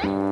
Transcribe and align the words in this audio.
Hello 0.00 0.30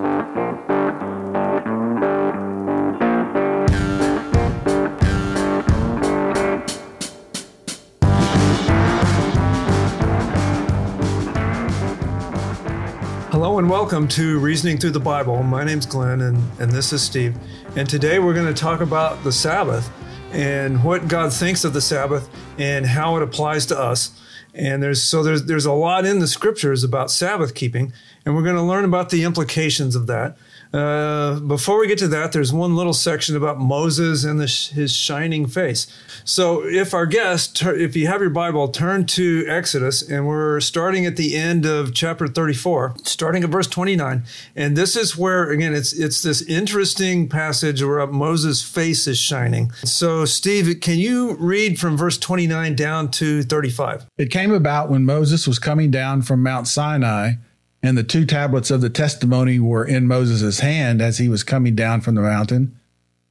and 13.59 13.69
welcome 13.69 14.09
to 14.09 14.39
Reasoning 14.39 14.79
Through 14.79 14.93
the 14.93 15.01
Bible. 15.01 15.43
My 15.43 15.65
name's 15.65 15.85
Glenn 15.85 16.23
and, 16.23 16.43
and 16.59 16.71
this 16.73 16.95
is 16.95 17.03
Steve. 17.03 17.37
And 17.77 17.87
today 17.87 18.19
we're 18.19 18.33
going 18.33 18.47
to 18.47 18.59
talk 18.59 18.81
about 18.81 19.23
the 19.23 19.33
Sabbath 19.33 19.91
and 20.33 20.83
what 20.83 21.09
God 21.09 21.31
thinks 21.31 21.65
of 21.65 21.75
the 21.75 21.83
Sabbath 21.83 22.31
and 22.57 22.87
how 22.87 23.19
it 23.19 23.23
applies 23.23 23.67
to 23.67 23.79
us. 23.79 24.13
And 24.59 24.83
there's 24.83 25.01
so 25.01 25.23
there's 25.23 25.45
there's 25.45 25.67
a 25.67 25.73
lot 25.73 26.05
in 26.05 26.19
the 26.19 26.27
scriptures 26.27 26.83
about 26.83 27.13
Sabbath 27.13 27.55
keeping, 27.55 27.93
and 28.27 28.35
we're 28.35 28.43
going 28.43 28.57
to 28.57 28.63
learn 28.63 28.85
about 28.85 29.11
the 29.11 29.23
implications 29.23 29.95
of 29.95 30.09
that. 30.09 30.37
Uh, 30.73 31.41
before 31.41 31.79
we 31.79 31.87
get 31.87 31.99
to 31.99 32.09
that, 32.09 32.33
there's 32.33 32.53
one 32.53 32.77
little 32.77 32.93
section 32.93 33.37
about 33.37 33.59
Moses 33.59 34.25
and 34.25 34.39
the, 34.39 34.47
his 34.47 34.93
shining 34.93 35.47
face. 35.47 35.87
So, 36.25 36.63
if 36.65 36.93
our 36.93 37.07
guest, 37.07 37.63
if 37.63 37.97
you 37.97 38.07
have 38.07 38.21
your 38.21 38.31
Bible, 38.31 38.69
turn 38.69 39.07
to 39.07 39.45
Exodus, 39.49 40.03
and 40.03 40.27
we're 40.27 40.61
starting 40.61 41.07
at 41.07 41.17
the 41.17 41.37
end 41.37 41.65
of 41.65 41.95
chapter 41.95 42.27
34, 42.27 42.97
starting 43.05 43.45
at 43.45 43.51
verse 43.51 43.67
29. 43.67 44.25
And 44.55 44.77
this 44.77 44.95
is 44.95 45.17
where, 45.17 45.51
again, 45.51 45.75
it's 45.75 45.93
it's 45.93 46.23
this 46.23 46.43
interesting 46.43 47.29
passage 47.29 47.83
where 47.83 48.07
Moses' 48.07 48.63
face 48.63 49.07
is 49.07 49.19
shining. 49.19 49.71
So, 49.85 50.27
Steve, 50.27 50.81
can 50.81 50.99
you 50.99 51.35
read 51.37 51.81
from 51.81 51.97
verse 51.97 52.19
29 52.19 52.77
down 52.77 53.11
to 53.13 53.43
35? 53.43 54.07
It 54.19 54.31
came 54.31 54.53
about 54.53 54.91
when 54.91 55.07
Moses 55.07 55.49
was 55.49 55.59
coming 55.59 55.91
down 55.91 56.23
from 56.23 56.43
Mount 56.43 56.69
Sinai 56.69 57.33
and 57.83 57.97
the 57.97 58.03
two 58.03 58.25
tablets 58.25 58.71
of 58.71 58.81
the 58.81 58.91
testimony 58.91 59.59
were 59.59 59.85
in 59.85 60.07
Moses' 60.07 60.61
hand 60.61 61.01
as 61.01 61.19
he 61.19 61.29
was 61.29 61.43
coming 61.45 61.75
down 61.75 62.01
from 62.01 62.15
the 62.15 62.23
mountain, 62.23 62.77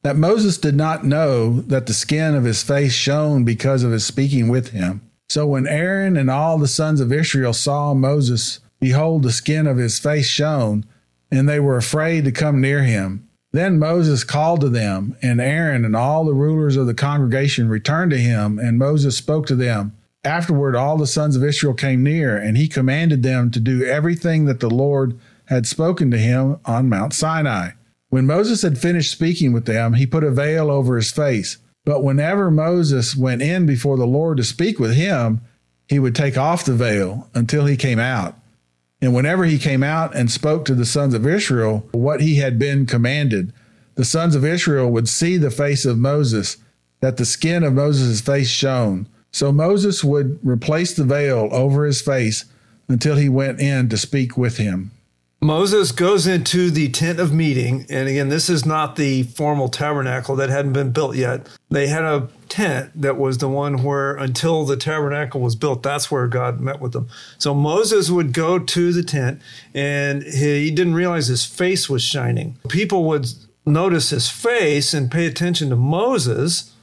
that 0.03 0.15
Moses 0.15 0.57
did 0.57 0.75
not 0.75 1.03
know 1.03 1.61
that 1.61 1.85
the 1.85 1.93
skin 1.93 2.35
of 2.35 2.45
his 2.45 2.63
face 2.63 2.93
shone 2.93 3.43
because 3.43 3.83
of 3.83 3.91
his 3.91 4.05
speaking 4.05 4.47
with 4.47 4.69
him. 4.69 5.01
So 5.29 5.45
when 5.47 5.67
Aaron 5.67 6.15
and 6.15 6.29
all 6.29 6.57
the 6.57 6.67
sons 6.67 7.01
of 7.01 7.11
Israel 7.11 7.51
saw 7.51 7.93
Moses, 7.93 8.59
behold, 8.79 9.23
the 9.23 9.31
skin 9.31 9.67
of 9.67 9.77
his 9.77 9.99
face 9.99 10.27
shone, 10.27 10.85
and 11.29 11.49
they 11.49 11.59
were 11.59 11.75
afraid 11.75 12.23
to 12.23 12.31
come 12.31 12.61
near 12.61 12.83
him. 12.83 13.27
Then 13.51 13.79
Moses 13.79 14.23
called 14.23 14.61
to 14.61 14.69
them, 14.69 15.17
and 15.21 15.41
Aaron 15.41 15.83
and 15.83 15.95
all 15.95 16.23
the 16.23 16.33
rulers 16.33 16.77
of 16.77 16.85
the 16.85 16.93
congregation 16.93 17.67
returned 17.67 18.11
to 18.11 18.17
him, 18.17 18.59
and 18.59 18.77
Moses 18.77 19.17
spoke 19.17 19.45
to 19.47 19.55
them. 19.55 19.96
Afterward, 20.27 20.75
all 20.75 20.97
the 20.97 21.07
sons 21.07 21.37
of 21.37 21.43
Israel 21.43 21.73
came 21.73 22.03
near, 22.03 22.35
and 22.35 22.57
he 22.57 22.67
commanded 22.67 23.23
them 23.23 23.49
to 23.49 23.61
do 23.61 23.85
everything 23.85 24.43
that 24.43 24.59
the 24.59 24.69
Lord 24.69 25.17
had 25.45 25.65
spoken 25.65 26.11
to 26.11 26.17
him 26.17 26.57
on 26.65 26.89
Mount 26.89 27.13
Sinai. 27.13 27.71
When 28.09 28.25
Moses 28.25 28.61
had 28.61 28.77
finished 28.77 29.09
speaking 29.09 29.53
with 29.53 29.65
them, 29.65 29.93
he 29.93 30.05
put 30.05 30.25
a 30.25 30.31
veil 30.31 30.69
over 30.69 30.97
his 30.97 31.11
face. 31.11 31.59
But 31.85 32.03
whenever 32.03 32.51
Moses 32.51 33.15
went 33.15 33.41
in 33.41 33.65
before 33.65 33.95
the 33.95 34.05
Lord 34.05 34.35
to 34.37 34.43
speak 34.43 34.79
with 34.79 34.95
him, 34.95 35.39
he 35.87 35.97
would 35.97 36.13
take 36.13 36.37
off 36.37 36.65
the 36.65 36.73
veil 36.73 37.29
until 37.33 37.65
he 37.65 37.77
came 37.77 37.99
out. 37.99 38.35
And 39.01 39.15
whenever 39.15 39.45
he 39.45 39.57
came 39.57 39.81
out 39.81 40.13
and 40.13 40.29
spoke 40.29 40.65
to 40.65 40.75
the 40.75 40.85
sons 40.85 41.13
of 41.13 41.25
Israel 41.25 41.87
what 41.93 42.19
he 42.19 42.35
had 42.35 42.59
been 42.59 42.85
commanded, 42.85 43.53
the 43.95 44.03
sons 44.03 44.35
of 44.35 44.43
Israel 44.43 44.91
would 44.91 45.07
see 45.07 45.37
the 45.37 45.51
face 45.51 45.85
of 45.85 45.97
Moses, 45.97 46.57
that 46.99 47.15
the 47.15 47.23
skin 47.23 47.63
of 47.63 47.71
Moses' 47.71 48.19
face 48.19 48.49
shone. 48.49 49.07
So 49.37 49.51
Moses 49.51 50.03
would 50.03 50.39
replace 50.41 50.95
the 50.95 51.03
veil 51.03 51.49
over 51.51 51.85
his 51.85 52.01
face 52.01 52.45
until 52.87 53.17
he 53.17 53.29
went 53.29 53.59
in 53.59 53.87
to 53.89 53.95
speak 53.95 54.35
with 54.35 54.57
him. 54.57 54.89
Moses 55.41 55.91
goes 55.91 56.25
into 56.25 56.71
the 56.71 56.89
tent 56.89 57.19
of 57.19 57.31
meeting. 57.31 57.85
And 57.87 58.09
again, 58.09 58.29
this 58.29 58.49
is 58.49 58.65
not 58.65 58.95
the 58.95 59.21
formal 59.21 59.69
tabernacle 59.69 60.35
that 60.37 60.49
hadn't 60.49 60.73
been 60.73 60.91
built 60.91 61.15
yet. 61.15 61.47
They 61.69 61.85
had 61.85 62.03
a 62.03 62.29
tent 62.49 62.99
that 62.99 63.19
was 63.19 63.37
the 63.37 63.47
one 63.47 63.83
where, 63.83 64.15
until 64.15 64.65
the 64.65 64.75
tabernacle 64.75 65.39
was 65.39 65.55
built, 65.55 65.83
that's 65.83 66.09
where 66.09 66.25
God 66.25 66.59
met 66.59 66.81
with 66.81 66.93
them. 66.93 67.07
So 67.37 67.53
Moses 67.53 68.09
would 68.09 68.33
go 68.33 68.57
to 68.57 68.91
the 68.91 69.03
tent 69.03 69.39
and 69.75 70.23
he 70.23 70.71
didn't 70.71 70.95
realize 70.95 71.27
his 71.27 71.45
face 71.45 71.87
was 71.87 72.01
shining. 72.01 72.57
People 72.69 73.05
would 73.05 73.27
notice 73.67 74.09
his 74.09 74.31
face 74.31 74.95
and 74.95 75.11
pay 75.11 75.27
attention 75.27 75.69
to 75.69 75.75
Moses 75.75 76.73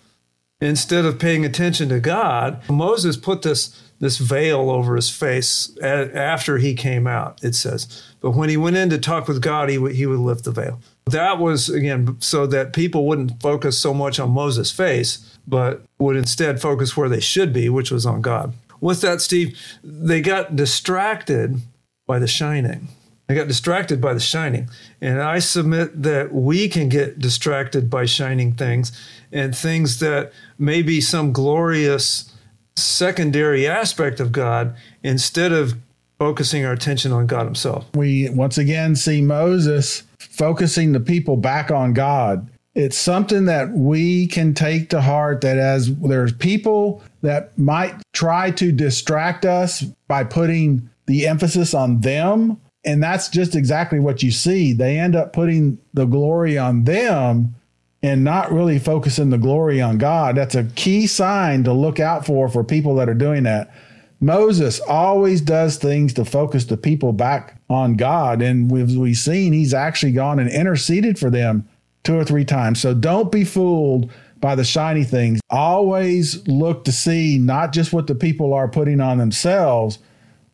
instead 0.61 1.05
of 1.05 1.19
paying 1.19 1.45
attention 1.45 1.89
to 1.91 2.01
God, 2.01 2.69
Moses 2.69 3.17
put 3.17 3.43
this 3.43 3.81
this 4.01 4.19
veil 4.19 4.71
over 4.71 4.97
his 4.97 5.09
face 5.09 5.77
after 5.81 6.59
he 6.59 6.75
came 6.75 7.07
out, 7.07 7.43
it 7.43 7.55
says. 7.55 8.03
But 8.21 8.33
when 8.33 8.49
he 8.49 8.57
went 8.57 8.77
in 8.77 8.91
to 8.91 8.99
talk 8.99 9.29
with 9.29 9.41
God, 9.41 9.69
he 9.69 9.75
he 9.95 10.07
would 10.07 10.19
lift 10.19 10.45
the 10.45 10.51
veil. 10.51 10.81
That 11.07 11.39
was, 11.39 11.69
again, 11.69 12.17
so 12.21 12.47
that 12.47 12.73
people 12.73 13.07
wouldn't 13.07 13.41
focus 13.41 13.79
so 13.79 13.95
much 13.95 14.19
on 14.19 14.31
Moses' 14.31 14.71
face, 14.71 15.39
but 15.47 15.83
would 15.99 16.17
instead 16.17 16.61
focus 16.61 16.97
where 16.97 17.09
they 17.09 17.21
should 17.21 17.53
be, 17.53 17.69
which 17.69 17.91
was 17.91 18.07
on 18.07 18.21
God. 18.21 18.55
With 18.81 19.01
that, 19.03 19.21
Steve, 19.21 19.59
they 19.83 20.21
got 20.21 20.57
distracted 20.57 21.61
by 22.07 22.19
the 22.19 22.27
shining. 22.27 22.89
They 23.27 23.35
got 23.35 23.49
distracted 23.49 24.01
by 24.01 24.13
the 24.13 24.21
shining. 24.21 24.69
And 25.01 25.23
I 25.23 25.39
submit 25.39 26.03
that 26.03 26.33
we 26.35 26.69
can 26.69 26.91
get 26.91 27.19
distracted 27.19 27.89
by 27.89 28.05
shining 28.05 28.53
things 28.53 28.93
and 29.33 29.57
things 29.57 30.01
that 30.01 30.33
may 30.59 30.83
be 30.83 31.01
some 31.01 31.33
glorious 31.33 32.33
secondary 32.77 33.67
aspect 33.67 34.21
of 34.21 34.33
God 34.33 34.77
instead 35.03 35.53
of 35.53 35.75
focusing 36.19 36.65
our 36.65 36.73
attention 36.73 37.13
on 37.13 37.27
God 37.27 37.45
Himself. 37.45 37.87
We 37.95 38.31
once 38.31 38.59
again 38.59 38.97
see 38.97 39.21
Moses 39.21 40.05
focusing 40.19 40.93
the 40.93 41.01
people 41.01 41.37
back 41.37 41.71
on 41.71 41.93
God. 41.93 42.49
It's 42.75 42.99
something 42.99 43.45
that 43.45 43.71
we 43.71 44.27
can 44.27 44.53
take 44.53 44.91
to 44.91 45.01
heart 45.01 45.43
that 45.43 45.59
as 45.59 45.95
there's 45.97 46.33
people 46.33 47.03
that 47.23 47.57
might 47.57 47.95
try 48.13 48.51
to 48.53 48.73
distract 48.73 49.45
us 49.45 49.83
by 50.09 50.25
putting 50.25 50.91
the 51.07 51.27
emphasis 51.27 51.75
on 51.75 52.01
them 52.01 52.59
and 52.85 53.03
that's 53.03 53.29
just 53.29 53.57
exactly 53.57 53.99
what 53.99 54.23
you 54.23 54.31
see. 54.31 54.73
They 54.73 54.99
end 54.99 55.17
up 55.17 55.33
putting 55.33 55.79
the 55.95 56.05
glory 56.05 56.59
on 56.59 56.85
them 56.85 57.55
and 58.05 58.23
not 58.23 58.53
really 58.53 58.79
focusing 58.79 59.31
the 59.31 59.39
glory 59.39 59.81
on 59.81 59.97
God. 59.97 60.37
That's 60.37 60.55
a 60.55 60.65
key 60.65 61.07
sign 61.07 61.65
to 61.65 61.73
look 61.73 61.99
out 61.99 62.27
for 62.27 62.51
for 62.51 62.63
people 62.63 62.97
that 62.97 63.09
are 63.09 63.15
doing 63.15 63.45
that. 63.45 63.75
Moses 64.21 64.79
always 64.81 65.41
does 65.41 65.79
things 65.79 66.13
to 66.15 66.25
focus 66.27 66.67
the 66.67 66.77
people 66.77 67.15
back 67.15 67.59
on 67.71 67.95
God. 67.95 68.43
And 68.43 68.71
we've, 68.71 68.95
we've 68.95 69.17
seen 69.17 69.55
he's 69.55 69.73
actually 69.73 70.13
gone 70.13 70.39
and 70.39 70.51
interceded 70.51 71.19
for 71.19 71.31
them 71.31 71.67
two 72.03 72.19
or 72.19 72.25
three 72.25 72.45
times. 72.45 72.79
So 72.79 72.93
don't 72.93 73.33
be 73.33 73.43
fooled 73.43 74.13
by 74.39 74.55
the 74.55 74.65
shiny 74.65 75.05
things. 75.05 75.41
Always 75.49 76.47
look 76.47 76.85
to 76.85 76.93
see 76.93 77.39
not 77.39 77.73
just 77.73 77.95
what 77.95 78.07
the 78.07 78.15
people 78.15 78.53
are 78.53 78.69
putting 78.69 79.01
on 79.01 79.17
themselves, 79.17 79.99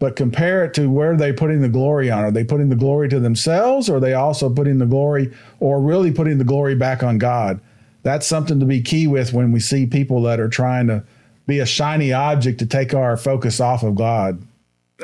but 0.01 0.17
compare 0.17 0.65
it 0.65 0.75
to 0.75 0.91
where 0.91 1.15
they 1.15 1.33
putting 1.33 1.61
the 1.61 1.69
glory 1.69 2.11
on. 2.11 2.25
Are 2.25 2.31
they 2.33 2.43
putting 2.43 2.71
the 2.71 2.75
glory 2.75 3.09
to 3.11 3.21
themselves 3.21 3.89
or 3.89 3.99
are 3.99 4.01
they 4.01 4.15
also 4.15 4.51
putting 4.51 4.79
the 4.79 4.87
glory 4.87 5.33
or 5.61 5.81
really 5.81 6.11
putting 6.11 6.39
the 6.39 6.45
glory 6.45 6.75
back 6.75 7.05
on 7.05 7.19
God? 7.19 7.61
That's 8.03 8.27
something 8.27 8.59
to 8.61 8.67
be 8.67 8.81
key 8.81 9.07
with 9.07 9.35
when 9.35 9.53
we 9.53 9.61
see 9.61 9.87
people 9.87 10.23
that 10.23 10.41
are 10.41 10.49
trying 10.49 10.87
to 10.87 11.05
be 11.47 11.59
a 11.59 11.67
shiny 11.67 12.15
object 12.15 12.59
to 12.61 12.67
take 12.67 12.95
our 12.95 13.17
focus 13.19 13.61
off 13.61 13.83
of 13.83 13.95
God. 13.95 14.43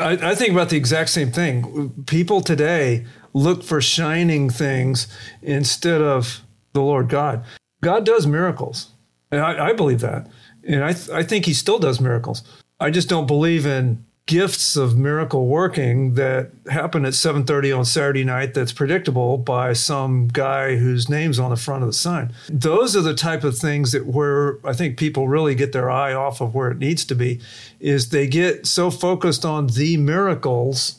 I, 0.01 0.31
I 0.31 0.35
think 0.35 0.53
about 0.53 0.71
the 0.71 0.79
exact 0.79 1.11
same 1.11 1.31
thing. 1.31 1.93
People 2.07 2.41
today 2.41 3.05
look 3.35 3.63
for 3.63 3.83
shining 3.83 4.49
things 4.49 5.09
instead 5.43 6.01
of 6.01 6.41
the 6.73 6.81
Lord 6.81 7.11
God. 7.11 7.45
God 7.83 8.07
does 8.07 8.27
miracles. 8.27 8.93
And 9.31 9.43
I, 9.43 9.69
I 9.69 9.73
believe 9.75 10.01
that. 10.01 10.27
And 10.67 10.83
I, 10.83 10.95
th- 10.95 11.11
I 11.11 11.23
think 11.23 11.45
he 11.45 11.53
still 11.53 11.79
does 11.79 12.01
miracles. 12.01 12.43
I 12.81 12.91
just 12.91 13.11
don't 13.11 13.27
believe 13.27 13.67
in 13.67 14.07
gifts 14.27 14.77
of 14.77 14.97
miracle 14.97 15.47
working 15.47 16.15
that 16.15 16.51
happen 16.69 17.05
at 17.05 17.15
7:30 17.15 17.73
on 17.73 17.85
Saturday 17.85 18.25
night 18.25 18.55
that's 18.55 18.73
predictable 18.73 19.39
by 19.39 19.73
some 19.73 20.29
guy 20.29 20.77
whose 20.77 21.09
name's 21.09 21.39
on 21.39 21.51
the 21.51 21.57
front 21.57 21.85
of 21.85 21.89
the 21.89 21.93
sign. 21.93 22.33
Those 22.49 22.97
are 22.97 23.03
the 23.03 23.15
type 23.15 23.45
of 23.45 23.57
things 23.57 23.93
that 23.93 24.07
where 24.07 24.59
I 24.65 24.73
think 24.73 24.97
people 24.97 25.29
really 25.29 25.55
get 25.55 25.73
their 25.73 25.91
eye 25.91 26.13
off 26.13 26.41
of 26.41 26.55
where 26.55 26.71
it 26.71 26.79
needs 26.79 27.05
to 27.05 27.15
be 27.15 27.41
is 27.79 28.09
they 28.09 28.27
get 28.27 28.67
so 28.67 28.91
focused 28.91 29.45
on 29.45 29.69
the 29.69 29.97
miracles 29.97 30.97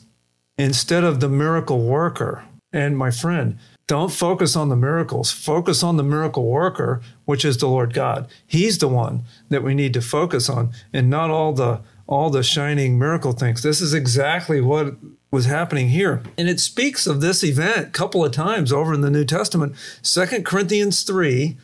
instead 0.56 1.04
of 1.04 1.20
the 1.20 1.28
miracle 1.28 1.82
worker. 1.82 2.44
And 2.72 2.96
my 2.96 3.10
friend, 3.10 3.58
don't 3.86 4.12
focus 4.12 4.54
on 4.54 4.68
the 4.68 4.76
miracles. 4.76 5.30
Focus 5.30 5.82
on 5.82 5.96
the 5.96 6.02
miracle 6.02 6.46
worker, 6.46 7.00
which 7.24 7.44
is 7.44 7.56
the 7.56 7.68
Lord 7.68 7.94
God. 7.94 8.28
He's 8.46 8.78
the 8.78 8.88
one 8.88 9.22
that 9.48 9.62
we 9.62 9.74
need 9.74 9.94
to 9.94 10.02
focus 10.02 10.48
on 10.50 10.72
and 10.92 11.08
not 11.08 11.30
all 11.30 11.54
the 11.54 11.80
all 12.08 12.30
the 12.30 12.42
shining 12.42 12.98
miracle 12.98 13.32
things. 13.32 13.62
This 13.62 13.80
is 13.80 13.94
exactly 13.94 14.60
what 14.60 14.94
was 15.30 15.44
happening 15.44 15.90
here. 15.90 16.22
And 16.38 16.48
it 16.48 16.58
speaks 16.58 17.06
of 17.06 17.20
this 17.20 17.44
event 17.44 17.88
a 17.88 17.90
couple 17.90 18.24
of 18.24 18.32
times 18.32 18.72
over 18.72 18.94
in 18.94 19.02
the 19.02 19.10
New 19.10 19.26
Testament. 19.26 19.76
Second 20.00 20.46
Corinthians 20.46 21.02
3 21.02 21.58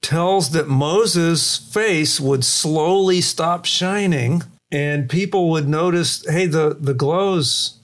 tells 0.00 0.50
that 0.50 0.68
Moses' 0.68 1.56
face 1.56 2.20
would 2.20 2.44
slowly 2.44 3.20
stop 3.20 3.64
shining 3.64 4.42
and 4.70 5.10
people 5.10 5.50
would 5.50 5.68
notice, 5.68 6.24
hey, 6.30 6.46
the, 6.46 6.76
the 6.78 6.94
glow's 6.94 7.78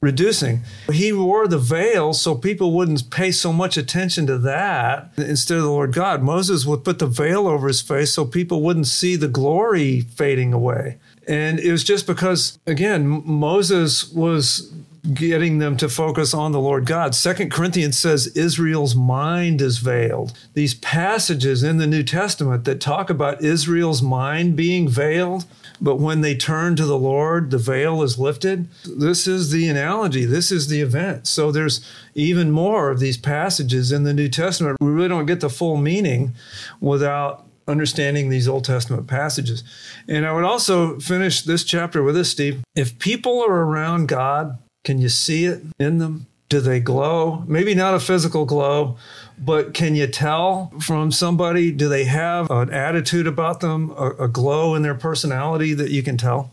reducing. 0.00 0.60
He 0.90 1.12
wore 1.12 1.46
the 1.46 1.58
veil 1.58 2.14
so 2.14 2.34
people 2.34 2.72
wouldn't 2.72 3.10
pay 3.10 3.32
so 3.32 3.52
much 3.52 3.76
attention 3.76 4.26
to 4.28 4.38
that 4.38 5.12
instead 5.18 5.58
of 5.58 5.64
the 5.64 5.70
Lord 5.70 5.92
God. 5.92 6.22
Moses 6.22 6.64
would 6.64 6.84
put 6.84 6.98
the 6.98 7.06
veil 7.06 7.46
over 7.46 7.68
his 7.68 7.82
face 7.82 8.12
so 8.12 8.24
people 8.24 8.62
wouldn't 8.62 8.86
see 8.86 9.16
the 9.16 9.28
glory 9.28 10.00
fading 10.00 10.54
away. 10.54 10.98
And 11.30 11.60
it 11.60 11.70
was 11.70 11.84
just 11.84 12.08
because, 12.08 12.58
again, 12.66 13.22
Moses 13.24 14.10
was 14.10 14.72
getting 15.14 15.58
them 15.58 15.76
to 15.76 15.88
focus 15.88 16.34
on 16.34 16.50
the 16.50 16.60
Lord 16.60 16.86
God. 16.86 17.14
Second 17.14 17.52
Corinthians 17.52 17.96
says 17.96 18.26
Israel's 18.36 18.96
mind 18.96 19.62
is 19.62 19.78
veiled. 19.78 20.36
These 20.54 20.74
passages 20.74 21.62
in 21.62 21.76
the 21.76 21.86
New 21.86 22.02
Testament 22.02 22.64
that 22.64 22.80
talk 22.80 23.10
about 23.10 23.44
Israel's 23.44 24.02
mind 24.02 24.56
being 24.56 24.88
veiled, 24.88 25.44
but 25.80 26.00
when 26.00 26.20
they 26.20 26.34
turn 26.34 26.74
to 26.74 26.84
the 26.84 26.98
Lord, 26.98 27.52
the 27.52 27.58
veil 27.58 28.02
is 28.02 28.18
lifted. 28.18 28.68
This 28.84 29.28
is 29.28 29.52
the 29.52 29.68
analogy. 29.68 30.24
This 30.24 30.50
is 30.50 30.66
the 30.66 30.80
event. 30.80 31.28
So 31.28 31.52
there's 31.52 31.80
even 32.16 32.50
more 32.50 32.90
of 32.90 32.98
these 32.98 33.16
passages 33.16 33.92
in 33.92 34.02
the 34.02 34.12
New 34.12 34.28
Testament. 34.28 34.78
We 34.80 34.88
really 34.88 35.08
don't 35.08 35.26
get 35.26 35.38
the 35.38 35.48
full 35.48 35.76
meaning 35.76 36.34
without 36.80 37.46
understanding 37.70 38.28
these 38.28 38.48
Old 38.48 38.64
Testament 38.64 39.06
passages. 39.06 39.64
And 40.08 40.26
I 40.26 40.32
would 40.32 40.44
also 40.44 40.98
finish 40.98 41.42
this 41.42 41.64
chapter 41.64 42.02
with 42.02 42.14
this, 42.14 42.30
Steve. 42.30 42.62
If 42.74 42.98
people 42.98 43.42
are 43.42 43.64
around 43.64 44.08
God, 44.08 44.58
can 44.84 44.98
you 44.98 45.08
see 45.08 45.44
it 45.44 45.62
in 45.78 45.98
them? 45.98 46.26
Do 46.48 46.60
they 46.60 46.80
glow? 46.80 47.44
Maybe 47.46 47.74
not 47.74 47.94
a 47.94 48.00
physical 48.00 48.44
glow, 48.44 48.96
but 49.38 49.72
can 49.72 49.94
you 49.94 50.08
tell 50.08 50.72
from 50.80 51.12
somebody? 51.12 51.70
Do 51.70 51.88
they 51.88 52.04
have 52.04 52.50
an 52.50 52.70
attitude 52.72 53.28
about 53.28 53.60
them, 53.60 53.92
a, 53.96 54.24
a 54.24 54.28
glow 54.28 54.74
in 54.74 54.82
their 54.82 54.96
personality 54.96 55.74
that 55.74 55.90
you 55.90 56.02
can 56.02 56.16
tell? 56.16 56.50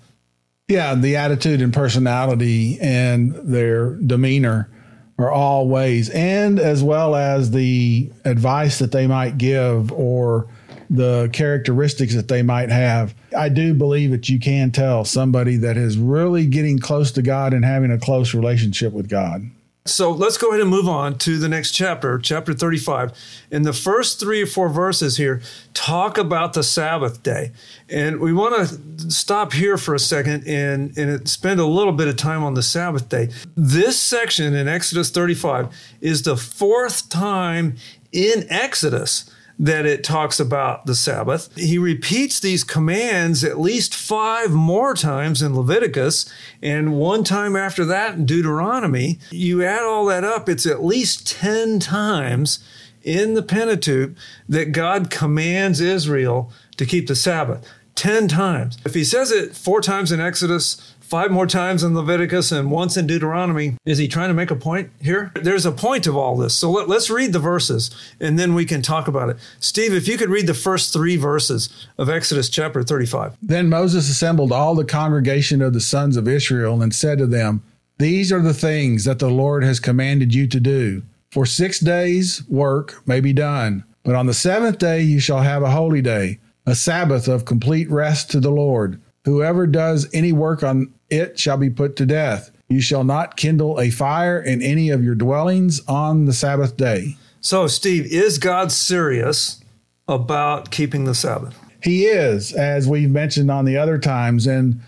Yeah, 0.68 0.94
the 0.94 1.16
attitude 1.16 1.62
and 1.62 1.74
personality 1.74 2.78
and 2.80 3.34
their 3.34 3.96
demeanor 3.96 4.70
are 5.18 5.32
all 5.32 5.68
ways, 5.68 6.12
and 6.12 6.60
as 6.60 6.84
well 6.84 7.16
as 7.16 7.50
the 7.50 8.12
advice 8.24 8.78
that 8.78 8.92
they 8.92 9.08
might 9.08 9.40
give 9.40 9.92
or 9.92 10.48
the 10.90 11.30
characteristics 11.34 12.16
that 12.16 12.28
they 12.28 12.42
might 12.42 12.70
have. 12.70 13.14
I 13.38 13.50
do 13.50 13.74
believe 13.74 14.12
that 14.12 14.30
you 14.30 14.40
can 14.40 14.72
tell 14.72 15.06
somebody 15.06 15.58
that 15.58 15.78
is 15.78 15.98
really 15.98 16.46
getting 16.46 16.80
close 16.80 17.12
to 17.14 17.22
God 17.22 17.54
and 17.54 17.66
having 17.66 17.92
a 17.92 17.98
close 17.98 18.34
relationship 18.34 18.94
with 18.94 19.10
God. 19.10 19.50
So 19.88 20.12
let's 20.12 20.38
go 20.38 20.50
ahead 20.50 20.60
and 20.60 20.70
move 20.70 20.88
on 20.88 21.18
to 21.20 21.38
the 21.38 21.48
next 21.48 21.72
chapter, 21.72 22.20
chapter 22.20 22.54
35. 22.54 23.14
In 23.52 23.62
the 23.62 23.72
first 23.72 24.20
three 24.20 24.42
or 24.42 24.46
four 24.46 24.68
verses 24.68 25.16
here, 25.16 25.42
talk 25.74 26.18
about 26.18 26.54
the 26.54 26.64
Sabbath 26.64 27.24
day. 27.24 27.52
And 27.90 28.20
we 28.20 28.34
want 28.34 28.68
to 28.68 29.10
stop 29.10 29.54
here 29.54 29.78
for 29.78 29.96
a 29.96 30.00
second 30.00 30.46
and, 30.46 30.96
and 30.98 31.28
spend 31.28 31.62
a 31.62 31.66
little 31.66 31.94
bit 31.94 32.10
of 32.10 32.18
time 32.18 32.44
on 32.44 32.54
the 32.54 32.64
Sabbath 32.64 33.08
day. 33.08 33.30
This 33.56 33.98
section 33.98 34.54
in 34.54 34.68
Exodus 34.68 35.10
35 35.10 35.70
is 36.02 36.24
the 36.24 36.36
fourth 36.36 37.08
time 37.08 37.78
in 38.12 38.46
Exodus 38.50 39.32
that 39.60 39.86
it 39.86 40.04
talks 40.04 40.40
about 40.40 40.86
the 40.86 40.96
Sabbath. 40.96 41.56
He 41.58 41.78
repeats 41.78 42.40
these 42.40 42.64
commands 42.64 43.44
at 43.44 43.60
least 43.60 43.96
five 43.96 44.52
more 44.52 44.94
times 44.94 45.42
in 45.42 45.56
Leviticus 45.56 46.32
and 46.62 46.98
one 46.98 47.24
time 47.24 47.56
after 47.56 47.84
that 47.86 48.16
in 48.16 48.26
Deuteronomy. 48.26 49.20
You 49.32 49.64
add 49.64 49.84
all 49.84 50.06
that 50.06 50.24
up, 50.24 50.48
it's 50.48 50.68
at 50.68 50.84
least 50.84 51.28
10 51.28 51.80
times 51.80 52.60
in 53.04 53.34
the 53.34 53.44
Pentateuch 53.44 54.16
that 54.48 54.74
God 54.74 55.10
commands 55.10 55.80
Israel 55.80 56.52
to 56.78 56.86
keep 56.86 57.08
the 57.08 57.16
Sabbath. 57.16 57.68
10 57.96 58.28
times. 58.28 58.78
If 58.86 58.94
he 58.94 59.04
says 59.04 59.32
it 59.32 59.56
four 59.56 59.82
times 59.82 60.12
in 60.12 60.22
Exodus, 60.22 60.94
five 61.08 61.32
more 61.32 61.48
times 61.48 61.84
in 61.84 61.96
Leviticus 61.96 62.52
and 62.52 62.70
once 62.70 62.98
in 62.98 63.08
Deuteronomy. 63.08 63.78
Is 63.86 63.98
he 63.98 64.10
trying 64.10 64.28
to 64.28 64.34
make 64.34 64.52
a 64.52 64.56
point 64.56 64.92
here? 65.02 65.32
There's 65.36 65.66
a 65.66 65.72
point 65.72 66.06
of 66.06 66.18
all 66.18 66.36
this. 66.36 66.54
So 66.54 66.70
let, 66.70 66.90
us 66.90 67.10
read 67.10 67.32
the 67.32 67.40
verses 67.40 67.92
and 68.20 68.38
then 68.38 68.54
we 68.54 68.66
can 68.66 68.82
talk 68.82 69.08
about 69.08 69.30
it. 69.30 69.38
Steve, 69.60 69.94
if 69.94 70.08
you 70.08 70.18
could 70.18 70.30
read 70.30 70.48
the 70.48 70.54
first 70.54 70.92
three 70.92 71.16
verses 71.16 71.88
of 71.98 72.10
Exodus 72.10 72.50
chapter 72.50 72.84
35. 72.84 73.38
Then 73.42 73.70
Moses 73.70 74.10
assembled 74.10 74.52
all 74.52 74.76
the 74.76 74.84
congregation 74.84 75.62
of 75.62 75.74
the 75.74 75.80
sons 75.80 76.18
of 76.18 76.28
Israel 76.28 76.82
and 76.82 76.94
said 76.94 77.20
to 77.20 77.28
them, 77.28 77.64
These 78.00 78.32
are 78.32 78.42
the 78.42 78.54
things 78.54 79.06
that 79.06 79.20
the 79.20 79.30
Lord 79.30 79.64
has 79.64 79.80
commanded 79.80 80.36
you 80.36 80.46
to 80.48 80.60
do. 80.60 81.04
For 81.32 81.46
six 81.46 81.80
days' 81.80 82.44
work 82.50 83.08
may 83.08 83.22
be 83.22 83.34
done, 83.34 83.86
but 84.04 84.16
on 84.16 84.26
the 84.26 84.34
seventh 84.34 84.78
day 84.78 85.02
you 85.02 85.20
shall 85.20 85.42
have 85.42 85.64
a 85.64 85.72
holy 85.72 86.02
day, 86.02 86.40
a 86.66 86.76
Sabbath 86.76 87.30
of 87.30 87.46
complete 87.46 87.90
rest 87.90 88.30
to 88.32 88.40
the 88.42 88.52
Lord. 88.52 89.00
Whoever 89.28 89.68
does 89.68 90.08
any 90.14 90.32
work 90.32 90.64
on 90.64 90.94
it 91.10 91.38
shall 91.38 91.58
be 91.58 91.70
put 91.70 91.98
to 91.98 92.06
death. 92.06 92.50
You 92.70 92.80
shall 92.80 93.04
not 93.04 93.36
kindle 93.36 93.78
a 93.78 93.90
fire 93.90 94.42
in 94.42 94.62
any 94.62 94.90
of 94.90 95.04
your 95.04 95.16
dwellings 95.16 95.82
on 95.86 96.24
the 96.24 96.32
Sabbath 96.32 96.78
day. 96.78 97.18
So, 97.42 97.68
Steve, 97.68 98.06
is 98.06 98.38
God 98.38 98.72
serious 98.72 99.62
about 100.08 100.72
keeping 100.72 101.04
the 101.04 101.14
Sabbath? 101.14 101.60
He 101.84 102.06
is, 102.06 102.54
as 102.54 102.88
we've 102.88 103.12
mentioned 103.12 103.52
on 103.52 103.66
the 103.66 103.76
other 103.76 103.98
times. 103.98 104.48
And 104.48 104.80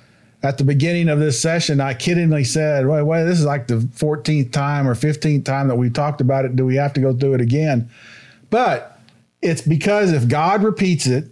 at 0.41 0.57
the 0.57 0.63
beginning 0.63 1.09
of 1.09 1.19
this 1.19 1.37
session, 1.37 1.81
I 1.81 1.93
kiddingly 1.93 2.47
said, 2.47 2.87
well, 2.87 3.03
well, 3.03 3.25
this 3.25 3.39
is 3.39 3.45
like 3.45 3.67
the 3.67 3.79
14th 3.79 4.53
time 4.53 4.87
or 4.87 4.95
15th 4.95 5.43
time 5.43 5.67
that 5.67 5.75
we 5.75 5.89
talked 5.89 6.21
about 6.21 6.45
it. 6.45 6.55
Do 6.55 6.65
we 6.65 6.77
have 6.77 6.93
to 6.93 7.01
go 7.01 7.11
through 7.11 7.33
it 7.33 7.41
again? 7.41 7.89
But 8.49 9.01
it's 9.41 9.61
because 9.61 10.13
if 10.13 10.29
God 10.29 10.63
repeats 10.63 11.07
it, 11.07 11.25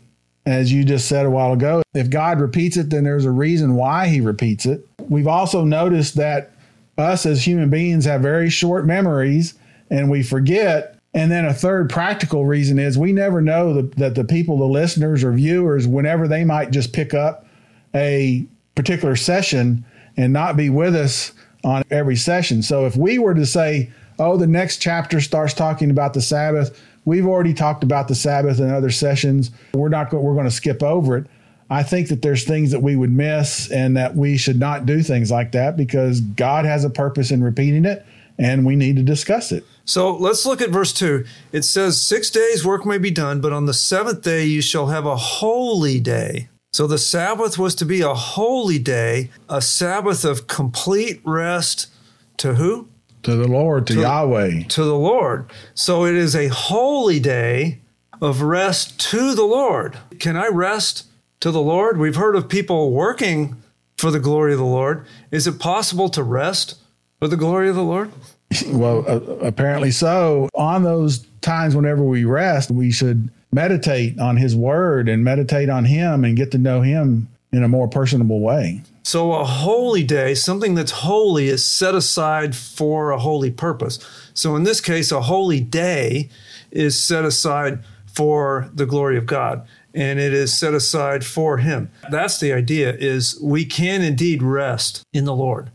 as 0.47 0.71
you 0.71 0.85
just 0.85 1.09
said 1.09 1.25
a 1.25 1.29
while 1.29 1.51
ago. 1.51 1.83
If 1.94 2.09
God 2.09 2.39
repeats 2.39 2.77
it, 2.77 2.89
then 2.89 3.03
there's 3.03 3.25
a 3.25 3.31
reason 3.31 3.75
why 3.75 4.07
he 4.07 4.21
repeats 4.21 4.65
it. 4.65 4.88
We've 5.09 5.27
also 5.27 5.65
noticed 5.65 6.15
that 6.15 6.51
us 6.97 7.25
as 7.25 7.45
human 7.45 7.69
beings 7.69 8.05
have 8.05 8.21
very 8.21 8.49
short 8.49 8.85
memories 8.85 9.55
and 9.89 10.09
we 10.09 10.23
forget. 10.23 10.97
And 11.13 11.29
then 11.29 11.44
a 11.44 11.53
third 11.53 11.89
practical 11.89 12.45
reason 12.45 12.79
is 12.79 12.97
we 12.97 13.11
never 13.11 13.41
know 13.41 13.73
the, 13.73 13.81
that 13.97 14.15
the 14.15 14.23
people, 14.23 14.57
the 14.57 14.65
listeners 14.65 15.21
or 15.21 15.33
viewers, 15.33 15.85
whenever 15.85 16.29
they 16.29 16.45
might 16.45 16.71
just 16.71 16.94
pick 16.94 17.13
up 17.13 17.45
a 17.94 18.45
particular 18.73 19.17
session 19.17 19.83
and 20.15 20.31
not 20.31 20.55
be 20.55 20.69
with 20.69 20.95
us 20.95 21.33
on 21.65 21.83
every 21.91 22.15
session. 22.15 22.63
So 22.63 22.85
if 22.85 22.95
we 22.95 23.19
were 23.19 23.33
to 23.33 23.45
say, 23.45 23.91
oh, 24.17 24.38
the 24.38 24.47
next 24.47 24.77
chapter 24.77 25.19
starts 25.19 25.53
talking 25.53 25.91
about 25.91 26.13
the 26.13 26.21
Sabbath, 26.21 26.81
We've 27.07 27.25
already 27.25 27.54
talked 27.54 27.86
about 27.86 28.09
the 28.09 28.15
Sabbath 28.15 28.59
in 28.59 28.69
other 28.69 28.92
sessions. 28.92 29.51
We're 29.74 29.88
not 29.88 30.12
we're 30.12 30.33
going 30.33 30.44
to 30.44 30.51
skip 30.51 30.83
over 30.83 31.15
it. 31.15 31.27
I 31.69 31.81
think 31.81 32.09
that 32.09 32.21
there's 32.21 32.44
things 32.44 32.71
that 32.71 32.81
we 32.81 32.98
would 32.98 33.13
miss 33.13 33.71
and 33.71 33.95
that 33.95 34.18
we 34.18 34.36
should 34.36 34.59
not 34.59 34.86
do 34.86 35.01
things 35.01 35.31
like 35.31 35.54
that 35.54 35.77
because 35.77 36.19
God 36.19 36.65
has 36.65 36.83
a 36.83 36.89
purpose 36.89 37.31
in 37.31 37.42
repeating 37.42 37.86
it 37.86 38.06
and 38.38 38.65
we 38.65 38.75
need 38.75 38.97
to 38.97 39.04
discuss 39.04 39.54
it. 39.54 39.66
So 39.85 40.18
let's 40.18 40.45
look 40.45 40.61
at 40.61 40.69
verse 40.69 40.92
2. 40.92 41.23
It 41.54 41.61
says, 41.61 41.99
Six 41.99 42.30
days 42.30 42.66
work 42.66 42.85
may 42.85 42.97
be 42.97 43.09
done, 43.09 43.40
but 43.40 43.54
on 43.54 43.68
the 43.68 43.73
seventh 43.73 44.21
day 44.21 44.44
you 44.44 44.61
shall 44.61 44.87
have 44.87 45.06
a 45.06 45.16
holy 45.16 46.02
day. 46.02 46.49
So 46.73 46.87
the 46.87 46.97
Sabbath 46.97 47.57
was 47.57 47.73
to 47.76 47.85
be 47.85 48.02
a 48.02 48.14
holy 48.14 48.80
day, 48.80 49.31
a 49.47 49.61
Sabbath 49.61 50.26
of 50.26 50.47
complete 50.47 51.21
rest 51.23 51.87
to 52.35 52.56
who? 52.56 52.90
To 53.24 53.36
the 53.36 53.47
Lord, 53.47 53.88
to, 53.88 53.95
to 53.95 54.02
Yahweh. 54.02 54.64
To 54.64 54.83
the 54.83 54.95
Lord. 54.95 55.52
So 55.74 56.06
it 56.06 56.16
is 56.16 56.36
a 56.36 56.47
holy 56.47 57.19
day 57.19 57.80
of 58.21 58.42
rest 58.42 59.00
to 59.12 59.36
the 59.36 59.44
Lord. 59.44 59.97
Can 60.19 60.36
I 60.36 60.47
rest 60.47 61.06
to 61.40 61.52
the 61.52 61.62
Lord? 61.62 61.97
We've 61.97 62.16
heard 62.16 62.36
of 62.36 62.50
people 62.50 62.92
working 62.92 63.62
for 63.97 64.12
the 64.12 64.19
glory 64.19 64.54
of 64.54 64.59
the 64.59 64.66
Lord. 64.66 65.06
Is 65.31 65.47
it 65.47 65.59
possible 65.59 66.09
to 66.09 66.24
rest 66.24 66.76
for 67.19 67.28
the 67.28 67.38
glory 67.38 67.69
of 67.69 67.76
the 67.76 67.83
Lord? 67.83 68.12
well, 68.68 69.04
uh, 69.07 69.19
apparently 69.45 69.92
so. 69.92 70.50
On 70.56 70.83
those 70.83 71.26
times 71.42 71.76
whenever 71.76 72.04
we 72.04 72.24
rest, 72.24 72.71
we 72.71 72.92
should 72.92 73.30
meditate 73.52 74.19
on 74.19 74.38
His 74.38 74.56
Word 74.56 75.09
and 75.09 75.24
meditate 75.24 75.69
on 75.69 75.86
Him 75.86 76.24
and 76.24 76.38
get 76.38 76.52
to 76.52 76.57
know 76.57 76.81
Him 76.81 77.28
in 77.52 77.64
a 77.64 77.68
more 77.68 77.88
personable 77.88 78.40
way. 78.40 78.81
So, 79.07 79.31
a 79.35 79.45
holy 79.45 80.04
day, 80.04 80.33
something 80.33 80.76
that's 80.76 80.92
holy, 80.92 81.47
is 81.47 81.64
set 81.64 81.95
aside 81.95 82.57
for 82.57 83.11
a 83.11 83.18
holy 83.18 83.49
purpose. 83.49 83.99
So, 84.33 84.57
in 84.57 84.64
this 84.64 84.81
case, 84.81 85.14
a 85.14 85.21
holy 85.21 85.61
day 85.61 86.28
is 86.71 86.99
set 86.99 87.23
aside 87.23 87.85
for 88.06 88.69
the 88.73 88.85
glory 88.85 89.18
of 89.18 89.26
God 89.26 89.66
and 89.94 90.19
it 90.19 90.33
is 90.33 90.54
set 90.54 90.73
aside 90.73 91.23
for 91.23 91.59
him. 91.59 91.90
That's 92.11 92.42
the 92.42 92.52
idea 92.52 92.94
is 92.95 93.40
we 93.42 93.64
can 93.64 94.02
indeed 94.02 94.44
rest 94.44 95.04
in 95.14 95.23
the 95.23 95.33
Lord. 95.33 95.71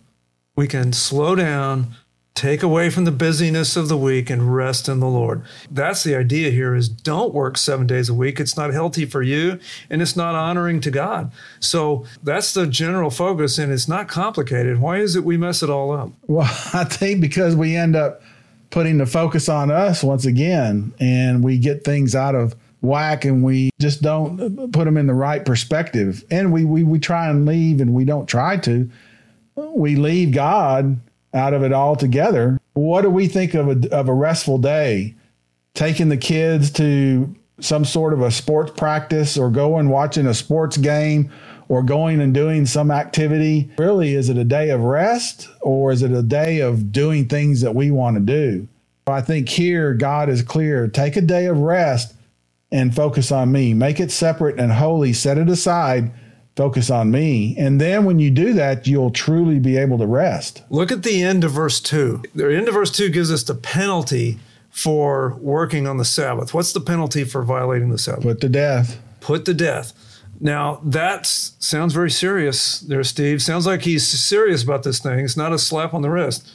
We 0.54 0.68
can 0.68 0.92
slow 0.92 1.34
down, 1.34 1.96
Take 2.34 2.62
away 2.62 2.88
from 2.88 3.04
the 3.04 3.12
busyness 3.12 3.76
of 3.76 3.88
the 3.88 3.96
week 3.96 4.30
and 4.30 4.54
rest 4.54 4.88
in 4.88 5.00
the 5.00 5.06
Lord. 5.06 5.42
That's 5.70 6.02
the 6.02 6.16
idea 6.16 6.50
here 6.50 6.74
is 6.74 6.88
don't 6.88 7.34
work 7.34 7.58
7 7.58 7.86
days 7.86 8.08
a 8.08 8.14
week. 8.14 8.40
It's 8.40 8.56
not 8.56 8.72
healthy 8.72 9.04
for 9.04 9.22
you 9.22 9.60
and 9.90 10.00
it's 10.00 10.16
not 10.16 10.34
honoring 10.34 10.80
to 10.80 10.90
God. 10.90 11.30
So 11.60 12.06
that's 12.22 12.54
the 12.54 12.66
general 12.66 13.10
focus 13.10 13.58
and 13.58 13.70
it's 13.70 13.86
not 13.86 14.08
complicated. 14.08 14.80
Why 14.80 14.98
is 14.98 15.14
it 15.14 15.24
we 15.24 15.36
mess 15.36 15.62
it 15.62 15.68
all 15.68 15.92
up? 15.92 16.10
Well, 16.26 16.46
I 16.72 16.84
think 16.84 17.20
because 17.20 17.54
we 17.54 17.76
end 17.76 17.96
up 17.96 18.22
putting 18.70 18.96
the 18.96 19.06
focus 19.06 19.50
on 19.50 19.70
us 19.70 20.02
once 20.02 20.24
again 20.24 20.94
and 20.98 21.44
we 21.44 21.58
get 21.58 21.84
things 21.84 22.14
out 22.14 22.34
of 22.34 22.56
whack 22.80 23.24
and 23.24 23.44
we 23.44 23.70
just 23.78 24.00
don't 24.02 24.72
put 24.72 24.84
them 24.86 24.96
in 24.96 25.06
the 25.06 25.14
right 25.14 25.44
perspective. 25.44 26.24
And 26.30 26.52
we 26.52 26.64
we 26.64 26.82
we 26.82 26.98
try 26.98 27.28
and 27.28 27.44
leave 27.46 27.80
and 27.80 27.92
we 27.92 28.04
don't 28.04 28.26
try 28.26 28.56
to. 28.58 28.90
We 29.54 29.96
leave 29.96 30.32
God 30.32 30.98
out 31.34 31.54
of 31.54 31.62
it 31.62 31.72
altogether. 31.72 32.60
What 32.74 33.02
do 33.02 33.10
we 33.10 33.28
think 33.28 33.54
of 33.54 33.68
a, 33.68 33.94
of 33.94 34.08
a 34.08 34.14
restful 34.14 34.58
day? 34.58 35.14
Taking 35.74 36.08
the 36.08 36.16
kids 36.16 36.70
to 36.72 37.34
some 37.60 37.84
sort 37.84 38.12
of 38.12 38.20
a 38.20 38.30
sports 38.30 38.72
practice 38.76 39.38
or 39.38 39.50
going 39.50 39.88
watching 39.88 40.26
a 40.26 40.34
sports 40.34 40.76
game 40.76 41.30
or 41.68 41.82
going 41.82 42.20
and 42.20 42.34
doing 42.34 42.66
some 42.66 42.90
activity. 42.90 43.70
Really, 43.78 44.14
is 44.14 44.28
it 44.28 44.36
a 44.36 44.44
day 44.44 44.70
of 44.70 44.80
rest 44.80 45.48
or 45.60 45.92
is 45.92 46.02
it 46.02 46.10
a 46.10 46.22
day 46.22 46.60
of 46.60 46.92
doing 46.92 47.28
things 47.28 47.60
that 47.60 47.74
we 47.74 47.90
want 47.90 48.16
to 48.16 48.20
do? 48.20 48.68
I 49.06 49.20
think 49.20 49.48
here 49.48 49.94
God 49.94 50.28
is 50.28 50.42
clear. 50.42 50.86
Take 50.86 51.16
a 51.16 51.22
day 51.22 51.46
of 51.46 51.58
rest 51.58 52.14
and 52.70 52.94
focus 52.94 53.32
on 53.32 53.52
me. 53.52 53.74
Make 53.74 54.00
it 54.00 54.10
separate 54.10 54.58
and 54.58 54.72
holy. 54.72 55.12
Set 55.12 55.38
it 55.38 55.48
aside. 55.48 56.12
Focus 56.56 56.90
on 56.90 57.10
me. 57.10 57.56
And 57.58 57.80
then 57.80 58.04
when 58.04 58.18
you 58.18 58.30
do 58.30 58.52
that, 58.54 58.86
you'll 58.86 59.10
truly 59.10 59.58
be 59.58 59.76
able 59.76 59.98
to 59.98 60.06
rest. 60.06 60.62
Look 60.68 60.92
at 60.92 61.02
the 61.02 61.22
end 61.22 61.44
of 61.44 61.52
verse 61.52 61.80
2. 61.80 62.24
The 62.34 62.54
end 62.54 62.68
of 62.68 62.74
verse 62.74 62.90
2 62.90 63.08
gives 63.08 63.32
us 63.32 63.42
the 63.42 63.54
penalty 63.54 64.38
for 64.70 65.36
working 65.40 65.86
on 65.86 65.96
the 65.96 66.04
Sabbath. 66.04 66.52
What's 66.52 66.72
the 66.72 66.80
penalty 66.80 67.24
for 67.24 67.42
violating 67.42 67.90
the 67.90 67.98
Sabbath? 67.98 68.22
Put 68.22 68.40
to 68.42 68.48
death. 68.48 69.00
Put 69.20 69.44
to 69.46 69.54
death. 69.54 69.92
Now, 70.40 70.80
that 70.84 71.26
sounds 71.26 71.94
very 71.94 72.10
serious 72.10 72.80
there, 72.80 73.04
Steve. 73.04 73.40
Sounds 73.40 73.66
like 73.66 73.82
he's 73.82 74.06
serious 74.06 74.62
about 74.62 74.82
this 74.82 74.98
thing. 74.98 75.20
It's 75.20 75.36
not 75.36 75.52
a 75.52 75.58
slap 75.58 75.94
on 75.94 76.02
the 76.02 76.10
wrist 76.10 76.50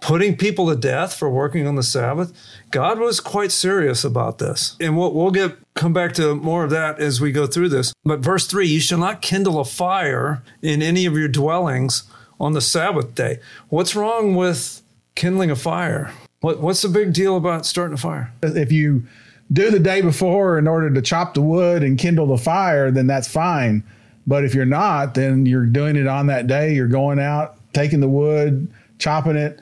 putting 0.00 0.36
people 0.36 0.68
to 0.68 0.76
death 0.76 1.14
for 1.14 1.28
working 1.30 1.66
on 1.66 1.76
the 1.76 1.82
Sabbath. 1.82 2.32
God 2.70 2.98
was 2.98 3.20
quite 3.20 3.52
serious 3.52 4.04
about 4.04 4.38
this. 4.38 4.76
And 4.80 4.96
we'll, 4.96 5.12
we'll 5.12 5.30
get 5.30 5.56
come 5.80 5.92
back 5.94 6.12
to 6.12 6.34
more 6.34 6.62
of 6.62 6.70
that 6.70 7.00
as 7.00 7.22
we 7.22 7.32
go 7.32 7.46
through 7.46 7.70
this. 7.70 7.94
But 8.04 8.20
verse 8.20 8.46
3, 8.46 8.66
you 8.68 8.80
shall 8.80 8.98
not 8.98 9.22
kindle 9.22 9.58
a 9.58 9.64
fire 9.64 10.42
in 10.60 10.82
any 10.82 11.06
of 11.06 11.14
your 11.14 11.26
dwellings 11.26 12.04
on 12.38 12.52
the 12.52 12.60
Sabbath 12.60 13.14
day. 13.14 13.38
What's 13.70 13.96
wrong 13.96 14.34
with 14.34 14.82
kindling 15.14 15.50
a 15.50 15.56
fire? 15.56 16.12
What, 16.40 16.60
what's 16.60 16.82
the 16.82 16.88
big 16.88 17.14
deal 17.14 17.34
about 17.34 17.64
starting 17.64 17.94
a 17.94 17.96
fire? 17.96 18.30
If 18.42 18.70
you 18.70 19.04
do 19.50 19.70
the 19.70 19.78
day 19.78 20.02
before 20.02 20.58
in 20.58 20.68
order 20.68 20.90
to 20.90 21.00
chop 21.00 21.32
the 21.32 21.40
wood 21.40 21.82
and 21.82 21.98
kindle 21.98 22.26
the 22.26 22.38
fire, 22.38 22.90
then 22.90 23.06
that's 23.06 23.26
fine. 23.26 23.82
But 24.26 24.44
if 24.44 24.54
you're 24.54 24.66
not, 24.66 25.14
then 25.14 25.46
you're 25.46 25.64
doing 25.64 25.96
it 25.96 26.06
on 26.06 26.26
that 26.26 26.46
day. 26.46 26.74
You're 26.74 26.88
going 26.88 27.18
out, 27.18 27.56
taking 27.72 28.00
the 28.00 28.08
wood, 28.08 28.70
chopping 28.98 29.36
it, 29.36 29.60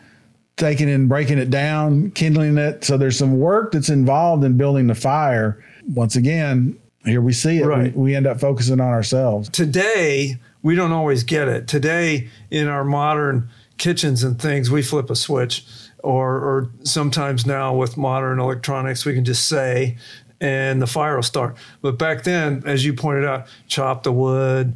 taking 0.57 0.91
and 0.91 1.09
breaking 1.09 1.39
it 1.39 1.51
down, 1.51 2.11
kindling 2.11 2.59
it. 2.59 2.83
So 2.83 2.97
there's 2.97 3.17
some 3.17 3.39
work 3.39 3.71
that's 3.71 3.89
involved 3.89 4.43
in 4.43 4.57
building 4.57 4.89
the 4.89 4.97
fire. 4.97 5.63
Once 5.93 6.17
again, 6.17 6.79
here 7.05 7.21
we 7.21 7.33
see 7.33 7.59
it. 7.59 7.67
Right. 7.67 7.95
We, 7.97 8.03
we 8.03 8.17
end 8.17 8.27
up 8.27 8.41
focusing 8.41 8.81
on 8.81 8.89
ourselves. 8.89 9.49
Today, 9.49 10.39
we 10.63 10.75
don't 10.75 10.93
always 10.93 11.23
get 11.23 11.49
it. 11.49 11.67
Today, 11.67 12.29
in 12.51 12.69
our 12.69 12.85
modern 12.85 13.49
kitchens 13.79 14.23
and 14.23 14.41
things, 14.41 14.71
we 14.71 14.83
flip 14.83 15.11
a 15.11 15.17
switch. 15.17 15.65
Or, 16.05 16.37
or 16.37 16.71
sometimes 16.85 17.45
now 17.45 17.75
with 17.75 17.97
modern 17.97 18.39
electronics, 18.39 19.05
we 19.05 19.15
can 19.15 19.25
just 19.25 19.49
say, 19.49 19.97
and 20.41 20.81
the 20.81 20.87
fire 20.87 21.17
will 21.17 21.25
start. 21.25 21.57
But 21.83 21.99
back 21.99 22.23
then, 22.23 22.63
as 22.65 22.85
you 22.85 22.93
pointed 22.95 23.25
out, 23.25 23.49
chop 23.67 24.05
the 24.05 24.13
wood, 24.13 24.75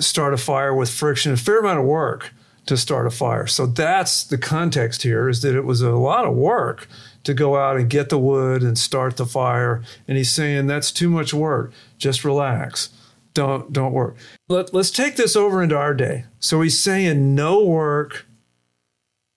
start 0.00 0.34
a 0.34 0.36
fire 0.36 0.74
with 0.74 0.90
friction, 0.90 1.32
a 1.32 1.36
fair 1.36 1.60
amount 1.60 1.78
of 1.78 1.84
work 1.84 2.32
to 2.66 2.76
start 2.76 3.06
a 3.06 3.10
fire. 3.10 3.46
So 3.46 3.66
that's 3.66 4.24
the 4.24 4.38
context 4.38 5.02
here 5.02 5.28
is 5.28 5.42
that 5.42 5.54
it 5.54 5.64
was 5.64 5.82
a 5.82 5.92
lot 5.92 6.24
of 6.24 6.34
work 6.34 6.88
to 7.26 7.34
go 7.34 7.56
out 7.56 7.76
and 7.76 7.90
get 7.90 8.08
the 8.08 8.18
wood 8.18 8.62
and 8.62 8.78
start 8.78 9.16
the 9.16 9.26
fire. 9.26 9.82
And 10.06 10.16
he's 10.16 10.30
saying 10.30 10.68
that's 10.68 10.92
too 10.92 11.10
much 11.10 11.34
work. 11.34 11.72
Just 11.98 12.24
relax. 12.24 12.90
Don't 13.34 13.72
don't 13.72 13.92
work. 13.92 14.16
Let, 14.48 14.72
let's 14.72 14.92
take 14.92 15.16
this 15.16 15.36
over 15.36 15.62
into 15.62 15.76
our 15.76 15.92
day. 15.92 16.24
So 16.38 16.62
he's 16.62 16.78
saying 16.78 17.34
no 17.34 17.62
work. 17.64 18.26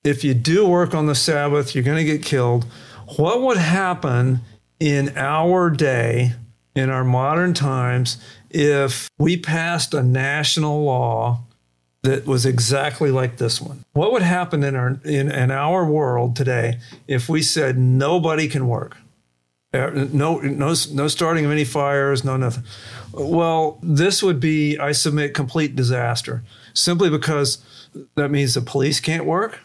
If 0.04 0.24
you 0.24 0.34
do 0.34 0.68
work 0.68 0.94
on 0.94 1.08
the 1.08 1.16
Sabbath, 1.16 1.76
you're 1.76 1.84
going 1.84 1.98
to 1.98 2.04
get 2.06 2.24
killed. 2.24 2.66
What 3.18 3.42
would 3.42 3.58
happen 3.58 4.42
in 4.80 5.12
our 5.18 5.70
day, 5.70 6.34
in 6.76 6.90
our 6.90 7.04
modern 7.04 7.54
times, 7.54 8.18
if 8.50 9.10
we 9.18 9.36
passed 9.36 9.94
a 9.94 10.04
national 10.04 10.86
law 10.86 11.42
that 12.04 12.26
was 12.26 12.46
exactly 12.46 13.12
like 13.12 13.38
this 13.38 13.62
one. 13.62 13.84
What 13.94 14.12
would 14.12 14.22
happen 14.22 14.64
in 14.64 14.76
our 14.76 15.00
in, 15.04 15.32
in 15.32 15.52
our 15.52 15.86
world 15.86 16.36
today 16.36 16.80
if 17.08 17.28
we 17.28 17.42
said 17.42 17.78
nobody 17.78 18.48
can 18.48 18.68
work? 18.68 18.98
Uh, 19.72 20.08
no, 20.12 20.40
no, 20.40 20.74
no 20.92 21.08
starting 21.08 21.46
of 21.46 21.52
any 21.52 21.64
fires, 21.64 22.24
no 22.24 22.38
nothing. 22.38 22.64
Well, 23.14 23.78
this 23.84 24.24
would 24.24 24.40
be, 24.40 24.80
I 24.80 24.94
submit, 24.94 25.36
complete 25.36 25.76
disaster. 25.76 26.44
Simply 26.74 27.12
because 27.12 27.60
that 28.16 28.30
means 28.30 28.56
the 28.56 28.62
police 28.62 29.00
can't 29.00 29.26
work, 29.26 29.60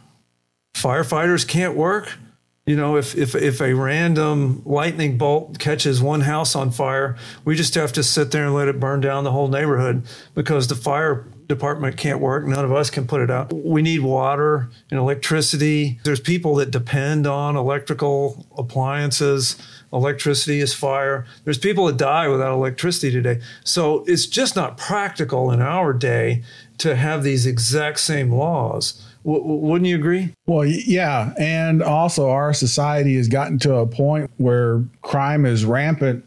firefighters 0.75 1.47
can't 1.47 1.75
work. 1.75 2.19
You 2.67 2.76
know, 2.76 2.97
if 2.97 3.14
if 3.14 3.35
if 3.35 3.61
a 3.61 3.75
random 3.75 4.62
lightning 4.64 5.19
bolt 5.19 5.59
catches 5.59 6.03
one 6.03 6.23
house 6.23 6.57
on 6.57 6.71
fire, 6.71 7.17
we 7.45 7.57
just 7.57 7.75
have 7.75 7.93
to 7.93 8.03
sit 8.03 8.31
there 8.31 8.47
and 8.47 8.55
let 8.55 8.69
it 8.69 8.81
burn 8.81 9.00
down 9.00 9.25
the 9.25 9.33
whole 9.33 9.49
neighborhood 9.49 10.05
because 10.35 10.69
the 10.69 10.75
fire 10.75 11.26
department 11.47 11.97
can't 11.97 12.21
work. 12.21 12.47
None 12.47 12.65
of 12.65 12.73
us 12.73 12.91
can 12.91 13.07
put 13.07 13.21
it 13.21 13.31
out. 13.31 13.53
We 13.53 13.83
need 13.83 14.01
water 14.01 14.71
and 14.91 14.99
electricity. 14.99 15.99
There's 16.05 16.21
people 16.21 16.55
that 16.57 16.71
depend 16.71 17.27
on 17.27 17.57
electrical 17.57 18.47
appliances. 18.57 19.57
Electricity 19.93 20.61
is 20.61 20.75
fire. 20.75 21.25
There's 21.45 21.59
people 21.59 21.87
that 21.87 21.97
die 21.97 22.29
without 22.29 22.53
electricity 22.53 23.13
today. 23.13 23.41
So 23.63 24.05
it's 24.07 24.27
just 24.27 24.57
not 24.57 24.77
practical 24.77 25.51
in 25.51 25.63
our 25.63 25.93
day 25.93 26.43
to 26.79 26.97
have 26.97 27.23
these 27.23 27.47
exact 27.47 28.01
same 28.01 28.33
laws. 28.33 29.01
W- 29.25 29.45
wouldn't 29.45 29.89
you 29.89 29.97
agree? 29.97 30.35
Well, 30.47 30.67
yeah. 30.67 31.33
And 31.39 31.83
also, 31.83 32.29
our 32.29 32.53
society 32.53 33.17
has 33.17 33.29
gotten 33.29 33.59
to 33.61 33.77
a 33.77 33.87
point 33.87 34.31
where 34.39 34.83
crime 35.03 35.47
is 35.47 35.65
rampant 35.65 36.25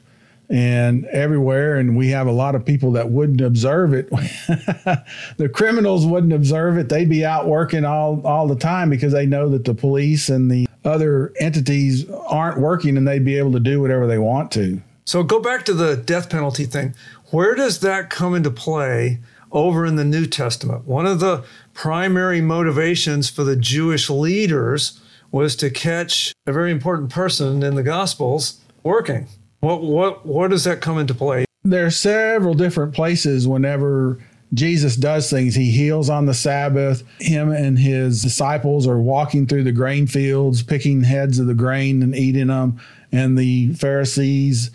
and 0.50 1.06
everywhere 1.08 1.76
and 1.76 1.98
we 1.98 2.10
have 2.10 2.26
a 2.26 2.32
lot 2.32 2.56
of 2.56 2.64
people 2.64 2.92
that 2.94 3.10
wouldn't 3.10 3.42
observe 3.42 3.94
it. 3.94 4.10
The 5.38 5.50
criminals 5.50 6.06
wouldn't 6.06 6.34
observe 6.34 6.78
it. 6.78 6.90
They'd 6.90 7.10
be 7.10 7.26
out 7.26 7.48
working 7.48 7.86
all 7.86 8.26
all 8.26 8.48
the 8.48 8.56
time 8.56 8.90
because 8.90 9.14
they 9.14 9.26
know 9.26 9.50
that 9.50 9.66
the 9.66 9.74
police 9.74 10.30
and 10.30 10.50
the 10.50 10.68
other 10.84 11.34
entities 11.40 12.10
aren't 12.10 12.60
working 12.60 12.98
and 12.98 13.08
they'd 13.08 13.26
be 13.26 13.38
able 13.38 13.52
to 13.52 13.60
do 13.60 13.82
whatever 13.82 14.08
they 14.08 14.18
want 14.18 14.52
to. 14.54 14.82
So 15.06 15.24
go 15.24 15.40
back 15.40 15.66
to 15.66 15.74
the 15.74 15.96
death 15.96 16.30
penalty 16.30 16.66
thing. 16.66 16.96
Where 17.32 17.56
does 17.56 17.80
that 17.82 18.10
come 18.10 18.36
into 18.36 18.52
play 18.52 19.20
over 19.52 19.86
in 19.86 19.96
the 19.96 20.06
new 20.06 20.26
testament? 20.26 20.86
One 20.86 21.06
of 21.06 21.20
the 21.20 21.44
primary 21.74 22.42
motivations 22.42 23.30
for 23.30 23.44
the 23.44 23.56
jewish 23.56 24.10
leaders 24.10 25.00
was 25.32 25.56
to 25.58 25.70
catch 25.70 26.34
a 26.46 26.54
very 26.54 26.72
important 26.72 27.12
person 27.12 27.62
in 27.64 27.76
the 27.76 27.84
gospels 27.84 28.60
working 28.84 29.28
what 29.60 29.82
what 29.82 30.26
what 30.26 30.50
does 30.52 30.64
that 30.66 30.82
come 30.82 30.98
into 30.98 31.14
play? 31.14 31.46
There 31.64 31.86
are 31.86 31.92
several 31.92 32.54
different 32.54 32.94
places 32.94 33.48
whenever 33.48 34.20
Jesus 34.54 34.96
does 34.96 35.30
things. 35.30 35.56
He 35.56 35.72
heals 35.72 36.10
on 36.10 36.26
the 36.26 36.34
Sabbath. 36.34 37.04
Him 37.20 37.52
and 37.52 37.78
his 37.78 38.22
disciples 38.22 38.88
are 38.88 39.00
walking 39.00 39.46
through 39.46 39.64
the 39.64 39.74
grain 39.74 40.08
fields, 40.08 40.64
picking 40.64 41.04
heads 41.04 41.40
of 41.40 41.48
the 41.48 41.54
grain 41.54 42.02
and 42.02 42.16
eating 42.16 42.48
them. 42.48 42.80
And 43.12 43.38
the 43.38 43.74
Pharisees 43.74 44.72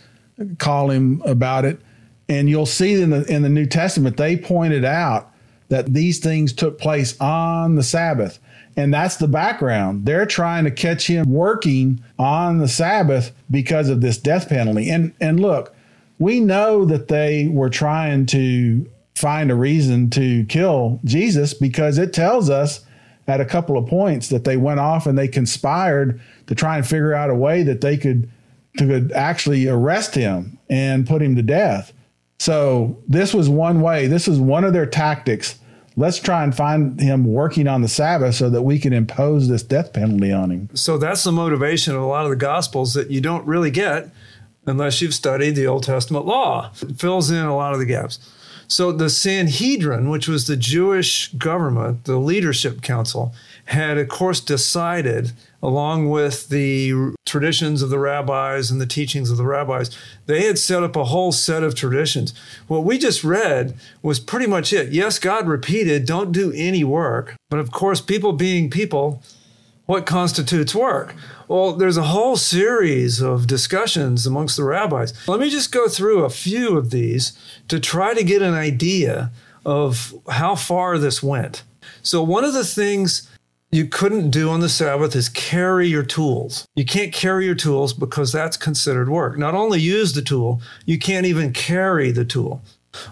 call 0.58 0.90
him 0.90 1.22
about 1.24 1.64
it. 1.64 1.80
And 2.28 2.48
you'll 2.48 2.66
see 2.66 3.00
in 3.00 3.10
the 3.10 3.24
in 3.24 3.42
the 3.42 3.48
New 3.48 3.66
Testament 3.66 4.16
they 4.16 4.36
pointed 4.36 4.84
out 4.84 5.30
that 5.68 5.94
these 5.94 6.18
things 6.18 6.52
took 6.52 6.78
place 6.78 7.18
on 7.20 7.76
the 7.76 7.82
Sabbath. 7.82 8.38
And 8.76 8.92
that's 8.92 9.16
the 9.16 9.28
background. 9.28 10.06
They're 10.06 10.26
trying 10.26 10.64
to 10.64 10.70
catch 10.70 11.06
him 11.06 11.30
working 11.30 12.02
on 12.18 12.58
the 12.58 12.68
Sabbath 12.68 13.32
because 13.50 13.88
of 13.88 14.00
this 14.00 14.18
death 14.18 14.48
penalty. 14.48 14.88
And 14.88 15.12
and 15.20 15.40
look, 15.40 15.74
we 16.18 16.40
know 16.40 16.84
that 16.86 17.08
they 17.08 17.48
were 17.48 17.68
trying 17.68 18.26
to 18.26 18.88
find 19.14 19.50
a 19.50 19.54
reason 19.54 20.08
to 20.10 20.44
kill 20.46 21.00
Jesus 21.04 21.52
because 21.54 21.98
it 21.98 22.12
tells 22.12 22.48
us 22.48 22.84
at 23.28 23.40
a 23.40 23.44
couple 23.44 23.76
of 23.76 23.86
points 23.86 24.28
that 24.30 24.44
they 24.44 24.56
went 24.56 24.80
off 24.80 25.06
and 25.06 25.18
they 25.18 25.28
conspired 25.28 26.20
to 26.46 26.54
try 26.54 26.76
and 26.76 26.86
figure 26.86 27.14
out 27.14 27.30
a 27.30 27.34
way 27.34 27.62
that 27.62 27.80
they 27.80 27.96
could 27.96 28.28
to 28.78 28.86
could 28.86 29.12
actually 29.12 29.68
arrest 29.68 30.14
him 30.14 30.58
and 30.70 31.06
put 31.06 31.20
him 31.20 31.36
to 31.36 31.42
death. 31.42 31.92
So 32.38 32.98
this 33.06 33.34
was 33.34 33.48
one 33.48 33.80
way. 33.80 34.06
This 34.06 34.26
is 34.26 34.40
one 34.40 34.64
of 34.64 34.72
their 34.72 34.86
tactics 34.86 35.58
let's 35.96 36.18
try 36.18 36.42
and 36.42 36.54
find 36.54 37.00
him 37.00 37.24
working 37.24 37.68
on 37.68 37.82
the 37.82 37.88
Sabbath 37.88 38.34
so 38.34 38.50
that 38.50 38.62
we 38.62 38.78
can 38.78 38.92
impose 38.92 39.48
this 39.48 39.62
death 39.62 39.92
penalty 39.92 40.32
on 40.32 40.50
him. 40.50 40.68
So 40.74 40.98
that's 40.98 41.24
the 41.24 41.32
motivation 41.32 41.94
of 41.94 42.02
a 42.02 42.06
lot 42.06 42.24
of 42.24 42.30
the 42.30 42.36
Gospels 42.36 42.94
that 42.94 43.10
you 43.10 43.20
don't 43.20 43.46
really 43.46 43.70
get 43.70 44.10
unless 44.66 45.02
you've 45.02 45.14
studied 45.14 45.56
the 45.56 45.66
Old 45.66 45.82
Testament 45.84 46.26
law. 46.26 46.70
It 46.80 46.98
fills 46.98 47.30
in 47.30 47.44
a 47.44 47.56
lot 47.56 47.72
of 47.72 47.78
the 47.78 47.86
gaps. 47.86 48.18
So 48.68 48.90
the 48.90 49.10
Sanhedrin, 49.10 50.08
which 50.08 50.28
was 50.28 50.46
the 50.46 50.56
Jewish 50.56 51.32
government, 51.34 52.04
the 52.04 52.16
leadership 52.16 52.80
council, 52.80 53.34
had, 53.66 53.98
of 53.98 54.08
course, 54.08 54.40
decided, 54.40 55.32
along 55.62 56.10
with 56.10 56.48
the 56.48 57.14
traditions 57.24 57.82
of 57.82 57.90
the 57.90 57.98
rabbis 57.98 58.70
and 58.70 58.80
the 58.80 58.86
teachings 58.86 59.30
of 59.30 59.36
the 59.36 59.46
rabbis, 59.46 59.96
they 60.26 60.44
had 60.46 60.58
set 60.58 60.82
up 60.82 60.96
a 60.96 61.04
whole 61.04 61.32
set 61.32 61.62
of 61.62 61.74
traditions. 61.74 62.34
What 62.66 62.84
we 62.84 62.98
just 62.98 63.22
read 63.22 63.76
was 64.02 64.18
pretty 64.18 64.46
much 64.46 64.72
it. 64.72 64.92
Yes, 64.92 65.18
God 65.18 65.46
repeated, 65.46 66.04
don't 66.04 66.32
do 66.32 66.52
any 66.54 66.82
work. 66.82 67.36
But 67.48 67.60
of 67.60 67.70
course, 67.70 68.00
people 68.00 68.32
being 68.32 68.70
people, 68.70 69.22
what 69.86 70.06
constitutes 70.06 70.74
work? 70.74 71.14
Well, 71.48 71.74
there's 71.74 71.96
a 71.96 72.04
whole 72.04 72.36
series 72.36 73.20
of 73.20 73.46
discussions 73.46 74.26
amongst 74.26 74.56
the 74.56 74.64
rabbis. 74.64 75.12
Let 75.28 75.40
me 75.40 75.50
just 75.50 75.70
go 75.70 75.88
through 75.88 76.24
a 76.24 76.30
few 76.30 76.76
of 76.76 76.90
these 76.90 77.38
to 77.68 77.78
try 77.78 78.14
to 78.14 78.24
get 78.24 78.42
an 78.42 78.54
idea 78.54 79.30
of 79.64 80.14
how 80.28 80.54
far 80.54 80.98
this 80.98 81.22
went. 81.22 81.62
So, 82.02 82.22
one 82.22 82.44
of 82.44 82.52
the 82.52 82.64
things 82.64 83.28
you 83.72 83.86
couldn't 83.86 84.30
do 84.30 84.50
on 84.50 84.60
the 84.60 84.68
Sabbath 84.68 85.16
is 85.16 85.30
carry 85.30 85.88
your 85.88 86.02
tools. 86.02 86.68
You 86.76 86.84
can't 86.84 87.12
carry 87.12 87.46
your 87.46 87.54
tools 87.54 87.94
because 87.94 88.30
that's 88.30 88.58
considered 88.58 89.08
work. 89.08 89.38
Not 89.38 89.54
only 89.54 89.80
use 89.80 90.12
the 90.12 90.20
tool, 90.20 90.60
you 90.84 90.98
can't 90.98 91.24
even 91.24 91.54
carry 91.54 92.12
the 92.12 92.26
tool. 92.26 92.60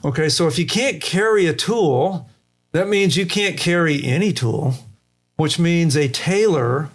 Okay, 0.04 0.28
so 0.28 0.46
if 0.46 0.58
you 0.58 0.66
can't 0.66 1.00
carry 1.00 1.46
a 1.46 1.54
tool, 1.54 2.28
that 2.72 2.88
means 2.88 3.16
you 3.16 3.24
can't 3.24 3.56
carry 3.58 4.04
any 4.04 4.34
tool, 4.34 4.74
which 5.36 5.58
means 5.58 5.96
a 5.96 6.08
tailor 6.08 6.90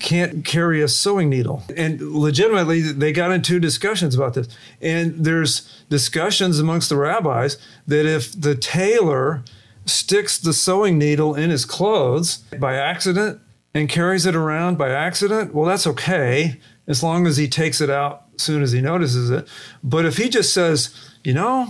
can't 0.00 0.44
carry 0.44 0.80
a 0.80 0.88
sewing 0.88 1.28
needle. 1.28 1.64
And 1.76 2.00
legitimately, 2.00 2.80
they 2.80 3.12
got 3.12 3.32
into 3.32 3.60
discussions 3.60 4.14
about 4.14 4.34
this. 4.34 4.48
And 4.80 5.14
there's 5.24 5.84
discussions 5.90 6.58
amongst 6.58 6.88
the 6.88 6.96
rabbis 6.96 7.58
that 7.86 8.06
if 8.06 8.32
the 8.32 8.54
tailor 8.54 9.42
sticks 9.88 10.38
the 10.38 10.52
sewing 10.52 10.98
needle 10.98 11.34
in 11.34 11.50
his 11.50 11.64
clothes 11.64 12.38
by 12.58 12.76
accident 12.76 13.40
and 13.74 13.88
carries 13.88 14.26
it 14.26 14.34
around 14.34 14.78
by 14.78 14.90
accident, 14.90 15.54
well, 15.54 15.66
that's 15.66 15.86
okay 15.86 16.60
as 16.86 17.02
long 17.02 17.26
as 17.26 17.36
he 17.36 17.48
takes 17.48 17.80
it 17.80 17.90
out 17.90 18.24
as 18.34 18.42
soon 18.42 18.62
as 18.62 18.72
he 18.72 18.80
notices 18.80 19.30
it. 19.30 19.46
But 19.82 20.04
if 20.04 20.16
he 20.16 20.28
just 20.28 20.52
says, 20.52 20.94
you 21.22 21.34
know, 21.34 21.68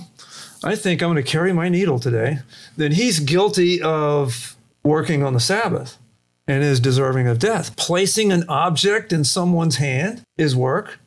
I 0.63 0.75
think 0.75 1.03
I'm 1.03 1.13
going 1.13 1.23
to 1.23 1.31
carry 1.31 1.53
my 1.53 1.69
needle 1.69 1.99
today, 1.99 2.39
then 2.77 2.93
he's 2.93 3.21
guilty 3.21 3.81
of 3.83 4.57
working 4.83 5.23
on 5.23 5.35
the 5.35 5.41
Sabbath 5.41 5.99
and 6.47 6.63
is 6.63 6.81
deserving 6.81 7.27
of 7.27 7.39
death. 7.39 7.77
Placing 7.77 8.33
an 8.33 8.45
object 8.49 9.13
in 9.13 9.25
someone's 9.25 9.77
hand 9.77 10.23
is 10.37 10.57
work. 10.57 10.99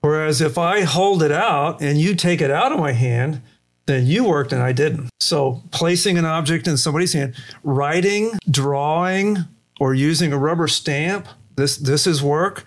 Whereas 0.00 0.40
if 0.40 0.58
I 0.58 0.82
hold 0.82 1.22
it 1.22 1.32
out 1.32 1.80
and 1.80 1.98
you 1.98 2.14
take 2.14 2.40
it 2.40 2.50
out 2.50 2.72
of 2.72 2.78
my 2.78 2.92
hand, 2.92 3.42
then 3.90 4.06
you 4.06 4.24
worked 4.24 4.52
and 4.52 4.62
I 4.62 4.72
didn't. 4.72 5.10
So 5.20 5.62
placing 5.70 6.18
an 6.18 6.24
object 6.24 6.66
in 6.66 6.76
somebody's 6.76 7.12
hand, 7.12 7.34
writing, 7.62 8.32
drawing, 8.50 9.38
or 9.78 9.94
using 9.94 10.32
a 10.32 10.38
rubber 10.38 10.68
stamp, 10.68 11.26
this 11.56 11.76
this 11.76 12.06
is 12.06 12.22
work. 12.22 12.64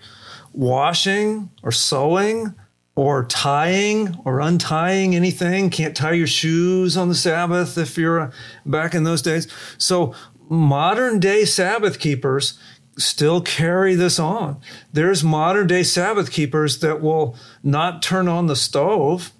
Washing 0.52 1.50
or 1.64 1.72
sewing 1.72 2.54
or 2.94 3.24
tying 3.24 4.16
or 4.24 4.40
untying 4.40 5.16
anything. 5.16 5.68
Can't 5.68 5.96
tie 5.96 6.12
your 6.12 6.28
shoes 6.28 6.96
on 6.96 7.08
the 7.08 7.14
Sabbath 7.14 7.76
if 7.76 7.98
you're 7.98 8.32
back 8.64 8.94
in 8.94 9.02
those 9.02 9.20
days. 9.20 9.48
So 9.78 10.14
modern 10.48 11.18
day 11.18 11.44
Sabbath 11.44 11.98
keepers 11.98 12.56
still 12.96 13.40
carry 13.40 13.96
this 13.96 14.20
on. 14.20 14.60
There's 14.92 15.24
modern 15.24 15.66
day 15.66 15.82
Sabbath 15.82 16.30
keepers 16.30 16.78
that 16.80 17.00
will 17.00 17.36
not 17.62 18.02
turn 18.02 18.28
on 18.28 18.46
the 18.46 18.56
stove 18.56 19.32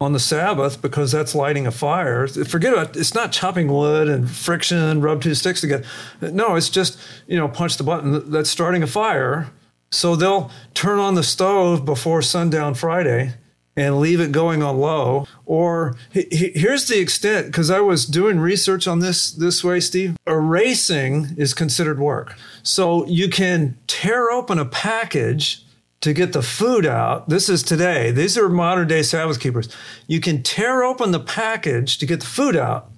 on 0.00 0.12
the 0.12 0.18
Sabbath 0.18 0.80
because 0.80 1.12
that's 1.12 1.34
lighting 1.34 1.66
a 1.66 1.70
fire. 1.70 2.26
Forget 2.26 2.72
about 2.72 2.96
it's 2.96 3.14
not 3.14 3.32
chopping 3.32 3.68
wood 3.68 4.08
and 4.08 4.30
friction, 4.30 5.00
rub 5.02 5.22
two 5.22 5.34
sticks 5.34 5.60
together. 5.60 5.84
No, 6.20 6.56
it's 6.56 6.70
just 6.70 6.98
you 7.26 7.36
know 7.36 7.48
punch 7.48 7.76
the 7.76 7.84
button. 7.84 8.30
That's 8.30 8.50
starting 8.50 8.82
a 8.82 8.86
fire. 8.86 9.50
So 9.92 10.16
they'll 10.16 10.50
turn 10.72 10.98
on 10.98 11.16
the 11.16 11.22
stove 11.22 11.84
before 11.84 12.22
sundown 12.22 12.74
Friday 12.74 13.34
and 13.76 13.98
leave 13.98 14.20
it 14.20 14.32
going 14.32 14.62
on 14.62 14.78
low. 14.78 15.26
Or 15.46 15.96
here's 16.12 16.86
the 16.86 17.00
extent 17.00 17.46
because 17.46 17.70
I 17.70 17.80
was 17.80 18.06
doing 18.06 18.38
research 18.40 18.88
on 18.88 19.00
this 19.00 19.30
this 19.30 19.62
way, 19.62 19.80
Steve. 19.80 20.16
Erasing 20.26 21.34
is 21.36 21.54
considered 21.54 21.98
work. 21.98 22.36
So 22.62 23.06
you 23.06 23.28
can 23.28 23.76
tear 23.86 24.30
open 24.30 24.58
a 24.58 24.64
package 24.64 25.64
to 26.00 26.12
get 26.12 26.32
the 26.32 26.42
food 26.42 26.86
out. 26.86 27.28
This 27.28 27.48
is 27.48 27.62
today. 27.62 28.10
These 28.10 28.38
are 28.38 28.48
modern 28.48 28.88
day 28.88 29.02
Sabbath 29.02 29.38
keepers. 29.38 29.68
You 30.06 30.20
can 30.20 30.42
tear 30.42 30.82
open 30.82 31.10
the 31.10 31.20
package 31.20 31.98
to 31.98 32.06
get 32.06 32.20
the 32.20 32.26
food 32.26 32.56
out. 32.56 32.90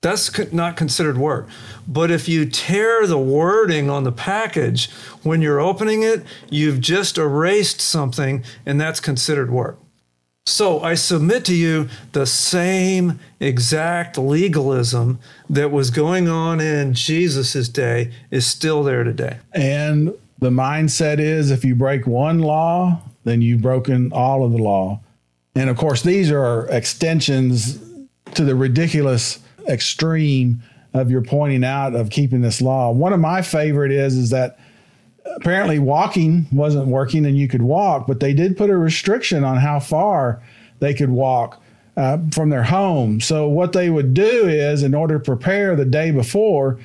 That's 0.00 0.52
not 0.52 0.76
considered 0.76 1.16
work. 1.16 1.48
But 1.86 2.10
if 2.10 2.28
you 2.28 2.44
tear 2.44 3.06
the 3.06 3.18
wording 3.18 3.88
on 3.88 4.02
the 4.02 4.10
package 4.10 4.90
when 5.22 5.40
you're 5.40 5.60
opening 5.60 6.02
it, 6.02 6.24
you've 6.50 6.80
just 6.80 7.18
erased 7.18 7.80
something, 7.80 8.42
and 8.66 8.80
that's 8.80 8.98
considered 8.98 9.52
work. 9.52 9.78
So 10.44 10.80
I 10.80 10.94
submit 10.94 11.44
to 11.44 11.54
you 11.54 11.88
the 12.10 12.26
same 12.26 13.20
exact 13.38 14.18
legalism 14.18 15.20
that 15.48 15.70
was 15.70 15.90
going 15.90 16.28
on 16.28 16.60
in 16.60 16.94
Jesus' 16.94 17.68
day 17.68 18.10
is 18.32 18.44
still 18.44 18.82
there 18.82 19.04
today. 19.04 19.38
And 19.52 20.14
the 20.42 20.50
mindset 20.50 21.20
is 21.20 21.52
if 21.52 21.64
you 21.64 21.76
break 21.76 22.04
one 22.04 22.40
law, 22.40 23.00
then 23.22 23.40
you've 23.40 23.62
broken 23.62 24.12
all 24.12 24.44
of 24.44 24.50
the 24.50 24.58
law. 24.58 25.00
And 25.54 25.70
of 25.70 25.76
course, 25.76 26.02
these 26.02 26.32
are 26.32 26.66
extensions 26.66 27.78
to 28.34 28.44
the 28.44 28.56
ridiculous 28.56 29.38
extreme 29.68 30.60
of 30.94 31.12
your 31.12 31.22
pointing 31.22 31.62
out 31.62 31.94
of 31.94 32.10
keeping 32.10 32.40
this 32.40 32.60
law. 32.60 32.90
One 32.90 33.12
of 33.12 33.20
my 33.20 33.40
favorite 33.40 33.92
is 33.92 34.16
is 34.16 34.30
that 34.30 34.58
apparently 35.36 35.78
walking 35.78 36.46
wasn't 36.50 36.88
working 36.88 37.24
and 37.24 37.38
you 37.38 37.46
could 37.46 37.62
walk, 37.62 38.08
but 38.08 38.18
they 38.18 38.34
did 38.34 38.56
put 38.56 38.68
a 38.68 38.76
restriction 38.76 39.44
on 39.44 39.58
how 39.58 39.78
far 39.78 40.42
they 40.80 40.92
could 40.92 41.10
walk 41.10 41.62
uh, 41.96 42.18
from 42.32 42.50
their 42.50 42.64
home. 42.64 43.20
So 43.20 43.48
what 43.48 43.72
they 43.72 43.90
would 43.90 44.12
do 44.12 44.48
is, 44.48 44.82
in 44.82 44.92
order 44.92 45.18
to 45.18 45.24
prepare 45.24 45.76
the 45.76 45.84
day 45.84 46.10
before, 46.10 46.80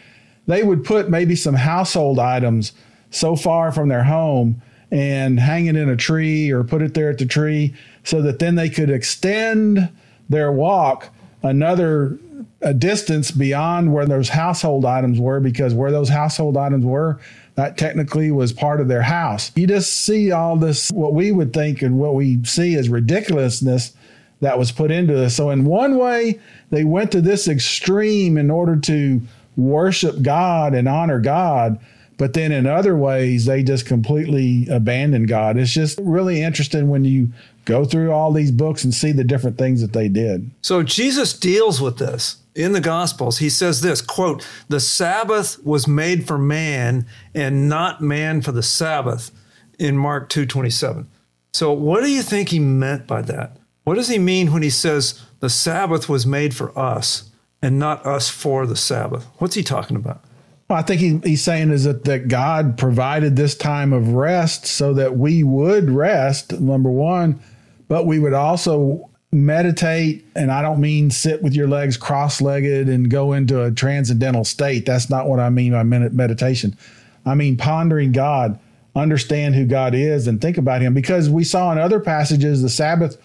they 0.45 0.61
would 0.61 0.83
put 0.83 1.09
maybe 1.09 1.35
some 1.35 1.55
household 1.55 2.19
items 2.19 2.73
so 3.11 3.35
far 3.35 3.71
from 3.71 3.89
their 3.89 4.03
home 4.03 4.61
and 4.91 5.39
hang 5.39 5.65
it 5.65 5.75
in 5.75 5.89
a 5.89 5.97
tree 5.97 6.51
or 6.51 6.63
put 6.63 6.81
it 6.81 6.93
there 6.93 7.09
at 7.09 7.17
the 7.17 7.25
tree 7.25 7.73
so 8.03 8.21
that 8.21 8.39
then 8.39 8.55
they 8.55 8.69
could 8.69 8.89
extend 8.89 9.89
their 10.29 10.51
walk 10.51 11.09
another 11.43 12.17
a 12.61 12.73
distance 12.73 13.31
beyond 13.31 13.93
where 13.93 14.05
those 14.05 14.29
household 14.29 14.85
items 14.85 15.19
were 15.19 15.39
because 15.39 15.73
where 15.73 15.91
those 15.91 16.09
household 16.09 16.57
items 16.57 16.83
were 16.83 17.19
that 17.55 17.77
technically 17.77 18.31
was 18.31 18.53
part 18.53 18.79
of 18.79 18.87
their 18.87 19.01
house. 19.01 19.51
You 19.55 19.67
just 19.67 19.91
see 19.91 20.31
all 20.31 20.57
this 20.57 20.91
what 20.91 21.13
we 21.13 21.31
would 21.31 21.53
think 21.53 21.81
and 21.81 21.99
what 21.99 22.15
we 22.15 22.43
see 22.43 22.75
as 22.75 22.89
ridiculousness 22.89 23.93
that 24.41 24.59
was 24.59 24.71
put 24.71 24.91
into 24.91 25.13
this. 25.13 25.35
So 25.35 25.49
in 25.49 25.65
one 25.65 25.97
way 25.97 26.39
they 26.69 26.83
went 26.83 27.11
to 27.11 27.21
this 27.21 27.47
extreme 27.47 28.37
in 28.37 28.51
order 28.51 28.75
to 28.75 29.21
worship 29.55 30.21
god 30.21 30.73
and 30.75 30.87
honor 30.87 31.19
god 31.19 31.79
but 32.17 32.33
then 32.33 32.51
in 32.51 32.65
other 32.65 32.95
ways, 32.95 33.45
they 33.45 33.63
just 33.63 33.85
completely 33.85 34.67
abandon 34.69 35.25
God. 35.25 35.57
It's 35.57 35.73
just 35.73 35.99
really 36.01 36.41
interesting 36.41 36.89
when 36.89 37.05
you 37.05 37.31
go 37.65 37.85
through 37.85 38.11
all 38.11 38.31
these 38.31 38.51
books 38.51 38.83
and 38.83 38.93
see 38.93 39.11
the 39.11 39.23
different 39.23 39.57
things 39.57 39.81
that 39.81 39.93
they 39.93 40.07
did. 40.07 40.49
So 40.61 40.83
Jesus 40.83 41.37
deals 41.37 41.81
with 41.81 41.97
this 41.97 42.37
in 42.55 42.71
the 42.71 42.81
gospels. 42.81 43.37
He 43.37 43.49
says 43.49 43.81
this 43.81 44.01
quote 44.01 44.47
the 44.69 44.79
sabbath 44.79 45.63
was 45.63 45.87
made 45.87 46.25
for 46.25 46.37
man 46.37 47.05
and 47.35 47.69
not 47.69 48.01
man 48.01 48.41
for 48.41 48.51
the 48.51 48.63
sabbath 48.63 49.31
in 49.77 49.95
mark 49.95 50.27
2.27 50.29 51.05
so 51.53 51.71
what 51.71 52.01
do 52.01 52.11
you 52.11 52.21
think 52.21 52.49
he 52.49 52.59
meant 52.59 53.07
by 53.07 53.21
that? 53.23 53.57
What 53.83 53.95
does 53.95 54.09
he 54.09 54.19
mean 54.19 54.51
when 54.51 54.63
he 54.63 54.69
says 54.69 55.23
the 55.39 55.49
sabbath 55.49 56.09
was 56.09 56.25
made 56.25 56.55
for 56.55 56.77
us 56.77 57.29
and 57.61 57.79
not 57.79 58.05
us 58.05 58.29
for 58.29 58.67
the 58.67 58.75
sabbath 58.75 59.25
what's 59.39 59.55
he 59.55 59.63
talking 59.63 59.97
about 59.97 60.21
well, 60.69 60.79
I 60.79 60.81
think 60.81 60.99
he, 60.99 61.19
he's 61.23 61.43
saying 61.43 61.71
is 61.71 61.85
that, 61.85 62.03
that 62.05 62.27
God 62.27 62.77
provided 62.77 63.35
this 63.35 63.55
time 63.55 63.93
of 63.93 64.09
rest 64.09 64.65
so 64.65 64.93
that 64.95 65.17
we 65.17 65.43
would 65.43 65.89
rest, 65.89 66.59
number 66.59 66.89
one, 66.89 67.39
but 67.87 68.05
we 68.05 68.19
would 68.19 68.33
also 68.33 69.09
meditate. 69.31 70.25
And 70.35 70.51
I 70.51 70.61
don't 70.61 70.81
mean 70.81 71.09
sit 71.09 71.41
with 71.41 71.53
your 71.53 71.69
legs 71.69 71.95
cross 71.95 72.41
legged 72.41 72.89
and 72.89 73.09
go 73.09 73.31
into 73.31 73.63
a 73.63 73.71
transcendental 73.71 74.43
state. 74.43 74.85
That's 74.85 75.09
not 75.09 75.27
what 75.27 75.39
I 75.39 75.49
mean 75.49 75.71
by 75.71 75.83
meditation. 75.83 76.77
I 77.25 77.35
mean 77.35 77.55
pondering 77.55 78.11
God, 78.11 78.59
understand 78.93 79.55
who 79.55 79.65
God 79.65 79.95
is, 79.95 80.27
and 80.27 80.41
think 80.41 80.57
about 80.57 80.81
Him. 80.81 80.93
Because 80.93 81.29
we 81.29 81.45
saw 81.45 81.71
in 81.71 81.77
other 81.77 81.99
passages 81.99 82.61
the 82.61 82.69
Sabbath 82.69 83.17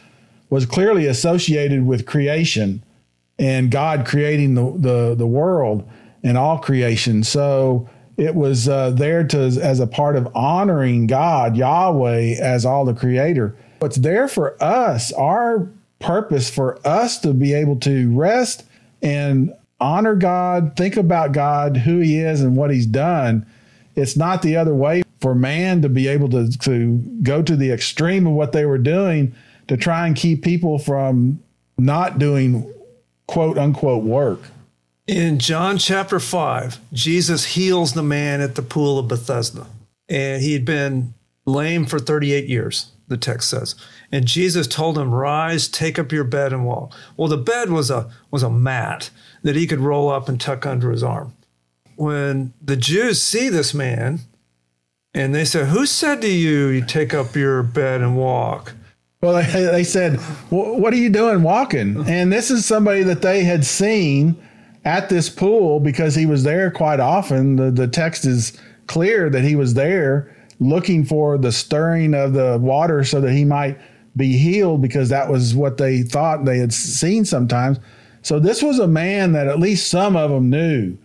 was 0.48 0.66
clearly 0.66 1.06
associated 1.06 1.86
with 1.86 2.06
creation 2.06 2.84
and 3.38 3.70
God 3.70 4.06
creating 4.06 4.54
the, 4.54 4.74
the, 4.76 5.14
the 5.16 5.26
world 5.26 5.88
and 6.22 6.38
all 6.38 6.58
creation. 6.58 7.22
So 7.24 7.88
it 8.16 8.34
was 8.34 8.68
uh, 8.68 8.90
there 8.90 9.24
to 9.24 9.38
as 9.38 9.80
a 9.80 9.86
part 9.86 10.16
of 10.16 10.28
honoring 10.34 11.06
God, 11.06 11.56
Yahweh, 11.56 12.36
as 12.40 12.64
all 12.64 12.84
the 12.84 12.94
creator. 12.94 13.56
It's 13.80 13.96
there 13.96 14.28
for 14.28 14.62
us, 14.62 15.12
our 15.12 15.68
purpose 15.98 16.50
for 16.50 16.78
us 16.86 17.18
to 17.20 17.32
be 17.32 17.52
able 17.54 17.76
to 17.80 18.14
rest 18.14 18.64
and 19.02 19.52
honor 19.80 20.14
God, 20.14 20.76
think 20.76 20.96
about 20.96 21.32
God, 21.32 21.76
who 21.78 21.98
He 21.98 22.18
is, 22.18 22.40
and 22.40 22.56
what 22.56 22.70
He's 22.70 22.86
done. 22.86 23.44
It's 23.96 24.16
not 24.16 24.42
the 24.42 24.56
other 24.56 24.74
way 24.74 25.02
for 25.20 25.34
man 25.34 25.82
to 25.82 25.88
be 25.88 26.08
able 26.08 26.28
to, 26.30 26.50
to 26.58 26.98
go 27.22 27.42
to 27.42 27.56
the 27.56 27.70
extreme 27.72 28.26
of 28.26 28.32
what 28.34 28.52
they 28.52 28.64
were 28.64 28.78
doing 28.78 29.34
to 29.68 29.76
try 29.76 30.06
and 30.06 30.16
keep 30.16 30.42
people 30.42 30.78
from 30.78 31.42
not 31.78 32.18
doing 32.18 32.72
quote 33.26 33.58
unquote 33.58 34.04
work. 34.04 34.40
In 35.08 35.40
John 35.40 35.78
chapter 35.78 36.20
5, 36.20 36.78
Jesus 36.92 37.44
heals 37.56 37.92
the 37.92 38.04
man 38.04 38.40
at 38.40 38.54
the 38.54 38.62
pool 38.62 39.00
of 39.00 39.08
Bethesda. 39.08 39.66
And 40.08 40.40
he 40.40 40.52
had 40.52 40.64
been 40.64 41.14
lame 41.44 41.86
for 41.86 41.98
38 41.98 42.46
years, 42.46 42.92
the 43.08 43.16
text 43.16 43.50
says. 43.50 43.74
And 44.12 44.26
Jesus 44.26 44.68
told 44.68 44.96
him, 44.96 45.12
Rise, 45.12 45.66
take 45.66 45.98
up 45.98 46.12
your 46.12 46.22
bed 46.22 46.52
and 46.52 46.64
walk. 46.64 46.94
Well, 47.16 47.26
the 47.26 47.36
bed 47.36 47.70
was 47.70 47.90
a, 47.90 48.10
was 48.30 48.44
a 48.44 48.50
mat 48.50 49.10
that 49.42 49.56
he 49.56 49.66
could 49.66 49.80
roll 49.80 50.08
up 50.08 50.28
and 50.28 50.40
tuck 50.40 50.66
under 50.66 50.92
his 50.92 51.02
arm. 51.02 51.34
When 51.96 52.52
the 52.62 52.76
Jews 52.76 53.20
see 53.20 53.48
this 53.48 53.74
man, 53.74 54.20
and 55.14 55.34
they 55.34 55.44
said, 55.44 55.68
Who 55.68 55.84
said 55.84 56.22
to 56.22 56.28
you, 56.28 56.68
you 56.68 56.84
take 56.84 57.12
up 57.12 57.34
your 57.34 57.64
bed 57.64 58.02
and 58.02 58.16
walk? 58.16 58.74
Well, 59.20 59.34
they, 59.34 59.64
they 59.64 59.84
said, 59.84 60.16
What 60.50 60.92
are 60.92 60.96
you 60.96 61.10
doing 61.10 61.42
walking? 61.42 62.08
And 62.08 62.32
this 62.32 62.52
is 62.52 62.64
somebody 62.64 63.02
that 63.02 63.20
they 63.20 63.42
had 63.42 63.64
seen 63.64 64.36
at 64.84 65.08
this 65.08 65.28
pool 65.28 65.80
because 65.80 66.14
he 66.14 66.26
was 66.26 66.42
there 66.42 66.70
quite 66.70 67.00
often. 67.00 67.56
The, 67.56 67.70
the 67.70 67.88
text 67.88 68.24
is 68.24 68.58
clear 68.86 69.30
that 69.30 69.42
he 69.42 69.54
was 69.54 69.74
there 69.74 70.36
looking 70.58 71.04
for 71.04 71.38
the 71.38 71.52
stirring 71.52 72.14
of 72.14 72.32
the 72.32 72.58
water 72.60 73.04
so 73.04 73.20
that 73.20 73.32
he 73.32 73.44
might 73.44 73.78
be 74.16 74.36
healed 74.36 74.82
because 74.82 75.08
that 75.08 75.28
was 75.28 75.54
what 75.54 75.78
they 75.78 76.02
thought 76.02 76.44
they 76.44 76.58
had 76.58 76.72
seen 76.72 77.24
sometimes. 77.24 77.78
So 78.22 78.38
this 78.38 78.62
was 78.62 78.78
a 78.78 78.86
man 78.86 79.32
that 79.32 79.48
at 79.48 79.58
least 79.58 79.88
some 79.88 80.16
of 80.16 80.30
them 80.30 80.50
knew. 80.50 80.96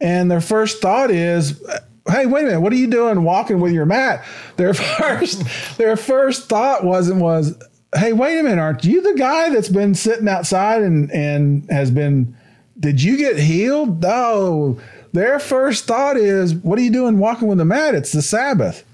And 0.00 0.30
their 0.30 0.42
first 0.42 0.82
thought 0.82 1.10
is, 1.10 1.62
hey, 2.08 2.26
wait 2.26 2.42
a 2.42 2.46
minute, 2.46 2.60
what 2.60 2.72
are 2.72 2.76
you 2.76 2.86
doing 2.86 3.22
walking 3.22 3.60
with 3.60 3.72
your 3.72 3.86
mat? 3.86 4.24
Their 4.56 4.74
first 4.74 5.42
their 5.78 5.96
first 5.96 6.48
thought 6.48 6.84
wasn't 6.84 7.20
was, 7.20 7.54
hey, 7.94 8.12
wait 8.12 8.38
a 8.38 8.42
minute, 8.42 8.60
aren't 8.60 8.84
you 8.84 9.02
the 9.02 9.18
guy 9.18 9.50
that's 9.50 9.68
been 9.68 9.94
sitting 9.94 10.28
outside 10.28 10.82
and 10.82 11.10
and 11.12 11.70
has 11.70 11.90
been 11.90 12.36
did 12.78 13.02
you 13.02 13.16
get 13.16 13.38
healed? 13.38 14.02
No. 14.02 14.78
Their 15.12 15.38
first 15.38 15.86
thought 15.86 16.16
is, 16.16 16.54
what 16.54 16.78
are 16.78 16.82
you 16.82 16.90
doing 16.90 17.18
walking 17.18 17.48
with 17.48 17.58
the 17.58 17.64
mat? 17.64 17.94
It's 17.94 18.12
the 18.12 18.22
Sabbath 18.22 18.84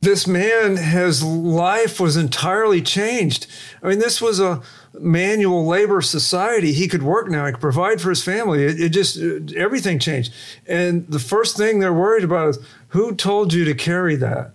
this 0.00 0.26
man, 0.26 0.76
his 0.76 1.24
life 1.24 1.98
was 1.98 2.16
entirely 2.16 2.80
changed. 2.80 3.46
I 3.82 3.88
mean, 3.88 3.98
this 3.98 4.22
was 4.22 4.38
a 4.38 4.62
manual 4.98 5.66
labor 5.66 6.00
society. 6.02 6.72
He 6.72 6.86
could 6.86 7.02
work 7.02 7.28
now, 7.28 7.46
he 7.46 7.52
could 7.52 7.60
provide 7.60 8.00
for 8.00 8.10
his 8.10 8.22
family. 8.22 8.64
It, 8.64 8.80
it 8.80 8.88
just, 8.90 9.18
everything 9.56 9.98
changed. 9.98 10.32
And 10.66 11.06
the 11.08 11.18
first 11.18 11.56
thing 11.56 11.80
they're 11.80 11.92
worried 11.92 12.24
about 12.24 12.50
is 12.50 12.58
who 12.88 13.14
told 13.14 13.52
you 13.52 13.64
to 13.64 13.74
carry 13.74 14.14
that? 14.16 14.52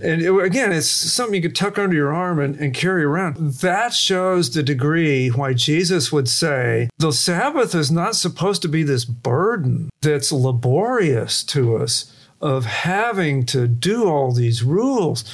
And 0.00 0.22
it, 0.22 0.34
again, 0.42 0.72
it's 0.72 0.88
something 0.88 1.34
you 1.34 1.42
could 1.42 1.56
tuck 1.56 1.78
under 1.78 1.94
your 1.94 2.14
arm 2.14 2.38
and, 2.38 2.56
and 2.56 2.74
carry 2.74 3.04
around. 3.04 3.36
That 3.36 3.94
shows 3.94 4.50
the 4.50 4.62
degree 4.62 5.28
why 5.28 5.54
Jesus 5.54 6.12
would 6.12 6.28
say 6.28 6.88
the 6.98 7.12
Sabbath 7.12 7.74
is 7.74 7.90
not 7.90 8.16
supposed 8.16 8.62
to 8.62 8.68
be 8.68 8.82
this 8.82 9.04
burden 9.04 9.90
that's 10.02 10.32
laborious 10.32 11.42
to 11.44 11.76
us 11.76 12.12
of 12.40 12.66
having 12.66 13.46
to 13.46 13.66
do 13.66 14.08
all 14.08 14.32
these 14.32 14.62
rules. 14.62 15.24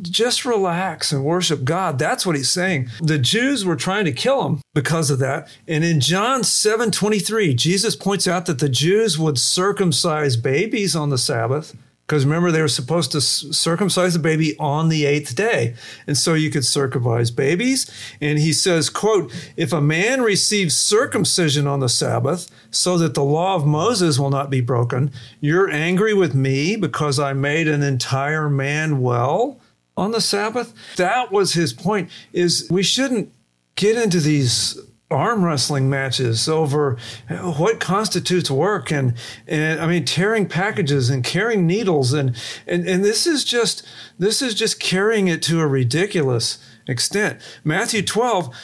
Just 0.00 0.44
relax 0.44 1.12
and 1.12 1.24
worship 1.24 1.62
God. 1.62 2.00
That's 2.00 2.26
what 2.26 2.34
he's 2.34 2.50
saying. 2.50 2.90
The 3.00 3.18
Jews 3.18 3.64
were 3.64 3.76
trying 3.76 4.04
to 4.06 4.12
kill 4.12 4.44
him 4.44 4.60
because 4.74 5.08
of 5.08 5.20
that. 5.20 5.48
And 5.68 5.84
in 5.84 6.00
John 6.00 6.42
7 6.42 6.90
23, 6.90 7.54
Jesus 7.54 7.94
points 7.94 8.26
out 8.26 8.46
that 8.46 8.58
the 8.58 8.68
Jews 8.68 9.18
would 9.18 9.38
circumcise 9.38 10.36
babies 10.36 10.96
on 10.96 11.10
the 11.10 11.18
Sabbath 11.18 11.76
because 12.06 12.26
remember, 12.26 12.50
they 12.50 12.60
were 12.60 12.68
supposed 12.68 13.12
to 13.12 13.20
circumcise 13.20 14.12
the 14.12 14.18
baby 14.18 14.54
on 14.58 14.90
the 14.90 15.06
eighth 15.06 15.34
day. 15.34 15.74
And 16.06 16.18
so 16.18 16.34
you 16.34 16.50
could 16.50 16.64
circumcise 16.64 17.30
babies. 17.30 17.90
And 18.20 18.38
he 18.38 18.52
says, 18.52 18.90
quote, 18.90 19.32
if 19.56 19.72
a 19.72 19.80
man 19.80 20.20
receives 20.20 20.76
circumcision 20.76 21.66
on 21.66 21.80
the 21.80 21.88
Sabbath 21.88 22.50
so 22.70 22.98
that 22.98 23.14
the 23.14 23.24
law 23.24 23.54
of 23.54 23.66
Moses 23.66 24.18
will 24.18 24.28
not 24.28 24.50
be 24.50 24.60
broken, 24.60 25.12
you're 25.40 25.70
angry 25.70 26.12
with 26.12 26.34
me 26.34 26.76
because 26.76 27.18
I 27.18 27.32
made 27.32 27.68
an 27.68 27.82
entire 27.82 28.50
man 28.50 29.00
well 29.00 29.58
on 29.96 30.10
the 30.10 30.20
Sabbath? 30.20 30.74
That 30.96 31.32
was 31.32 31.54
his 31.54 31.72
point 31.72 32.10
is 32.34 32.68
we 32.70 32.82
shouldn't 32.82 33.32
get 33.76 33.96
into 33.96 34.20
these 34.20 34.78
arm 35.10 35.44
wrestling 35.44 35.90
matches 35.90 36.48
over 36.48 36.96
what 37.28 37.78
constitutes 37.78 38.50
work 38.50 38.90
and 38.90 39.14
and 39.46 39.80
I 39.80 39.86
mean 39.86 40.04
tearing 40.04 40.48
packages 40.48 41.10
and 41.10 41.22
carrying 41.22 41.66
needles 41.66 42.12
and 42.12 42.34
and 42.66 42.88
and 42.88 43.04
this 43.04 43.26
is 43.26 43.44
just 43.44 43.86
this 44.18 44.40
is 44.40 44.54
just 44.54 44.80
carrying 44.80 45.28
it 45.28 45.42
to 45.42 45.60
a 45.60 45.66
ridiculous 45.66 46.58
extent. 46.86 47.40
Matthew 47.64 48.02
12 48.02 48.54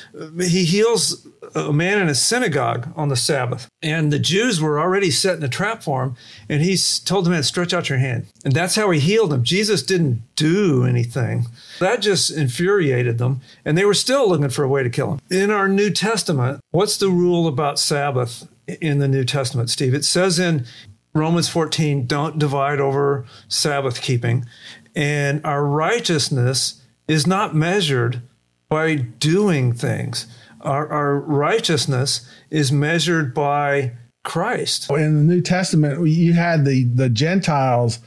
he 0.41 0.65
heals 0.65 1.27
a 1.55 1.73
man 1.73 2.01
in 2.01 2.09
a 2.09 2.15
synagogue 2.15 2.93
on 2.97 3.09
the 3.09 3.17
Sabbath. 3.17 3.69
And 3.83 4.13
the 4.13 4.19
Jews 4.19 4.61
were 4.61 4.79
already 4.79 5.11
setting 5.11 5.43
a 5.43 5.49
trap 5.49 5.83
for 5.83 6.03
him. 6.03 6.17
And 6.49 6.63
he 6.63 6.77
told 7.05 7.27
the 7.27 7.31
man, 7.31 7.43
stretch 7.43 7.73
out 7.73 7.89
your 7.89 7.99
hand. 7.99 8.27
And 8.45 8.55
that's 8.55 8.77
how 8.77 8.91
he 8.91 9.01
healed 9.01 9.33
him. 9.33 9.43
Jesus 9.43 9.83
didn't 9.83 10.23
do 10.37 10.85
anything. 10.85 11.47
That 11.81 12.03
just 12.03 12.31
infuriated 12.31 13.19
them. 13.19 13.41
And 13.65 13.77
they 13.77 13.85
were 13.85 13.95
still 13.95 14.29
looking 14.29 14.51
for 14.51 14.65
a 14.65 14.69
way 14.69 14.83
to 14.83 14.91
kill 14.91 15.13
him. 15.13 15.21
In 15.31 15.51
our 15.51 15.69
New 15.69 15.91
Testament, 15.91 16.61
what's 16.71 16.97
the 16.97 17.11
rule 17.11 17.47
about 17.47 17.79
Sabbath 17.79 18.49
in 18.81 18.99
the 18.99 19.09
New 19.09 19.25
Testament, 19.25 19.71
Steve? 19.71 19.95
It 19.95 20.05
says 20.05 20.39
in 20.39 20.67
Romans 21.15 21.49
14, 21.49 22.07
don't 22.07 22.39
divide 22.39 22.81
over 22.81 23.27
Sabbath 23.49 24.01
keeping. 24.01 24.47
And 24.95 25.45
our 25.45 25.65
righteousness 25.65 26.80
is 27.11 27.27
not 27.27 27.55
measured 27.55 28.23
by 28.69 28.95
doing 28.95 29.73
things 29.73 30.27
our, 30.61 30.89
our 30.89 31.19
righteousness 31.19 32.29
is 32.51 32.71
measured 32.71 33.35
by 33.35 33.93
Christ. 34.25 34.91
In 34.91 35.27
the 35.27 35.35
New 35.35 35.41
Testament, 35.41 36.07
you 36.07 36.35
had 36.35 36.65
the, 36.65 36.85
the 36.85 37.09
Gentiles 37.09 38.01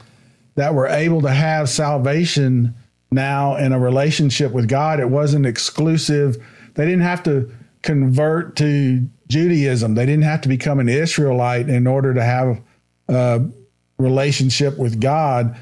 that 0.54 0.74
were 0.74 0.86
able 0.86 1.20
to 1.22 1.30
have 1.30 1.68
salvation 1.68 2.74
now 3.10 3.56
in 3.56 3.72
a 3.72 3.78
relationship 3.78 4.52
with 4.52 4.68
God. 4.68 5.00
It 5.00 5.10
wasn't 5.10 5.46
exclusive. 5.46 6.36
They 6.74 6.84
didn't 6.84 7.02
have 7.02 7.22
to 7.24 7.50
convert 7.82 8.56
to 8.56 9.08
Judaism. 9.28 9.94
They 9.94 10.06
didn't 10.06 10.24
have 10.24 10.40
to 10.42 10.48
become 10.48 10.78
an 10.78 10.88
Israelite 10.88 11.68
in 11.68 11.86
order 11.86 12.14
to 12.14 12.22
have 12.22 12.60
a 13.08 13.44
relationship 13.98 14.78
with 14.78 15.00
God. 15.00 15.58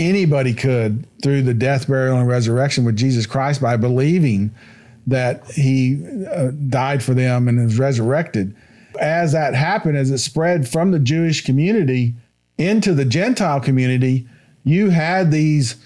Anybody 0.00 0.54
could 0.54 1.06
through 1.22 1.42
the 1.42 1.54
death, 1.54 1.86
burial, 1.86 2.18
and 2.18 2.26
resurrection 2.26 2.84
with 2.84 2.96
Jesus 2.96 3.26
Christ 3.26 3.60
by 3.60 3.76
believing 3.76 4.50
that 5.06 5.44
he 5.50 6.02
uh, 6.26 6.52
died 6.68 7.02
for 7.02 7.12
them 7.12 7.48
and 7.48 7.62
was 7.62 7.78
resurrected. 7.78 8.56
As 8.98 9.32
that 9.32 9.54
happened, 9.54 9.98
as 9.98 10.10
it 10.10 10.18
spread 10.18 10.66
from 10.66 10.90
the 10.90 10.98
Jewish 10.98 11.44
community 11.44 12.14
into 12.56 12.94
the 12.94 13.04
Gentile 13.04 13.60
community, 13.60 14.26
you 14.64 14.88
had 14.88 15.30
these 15.30 15.76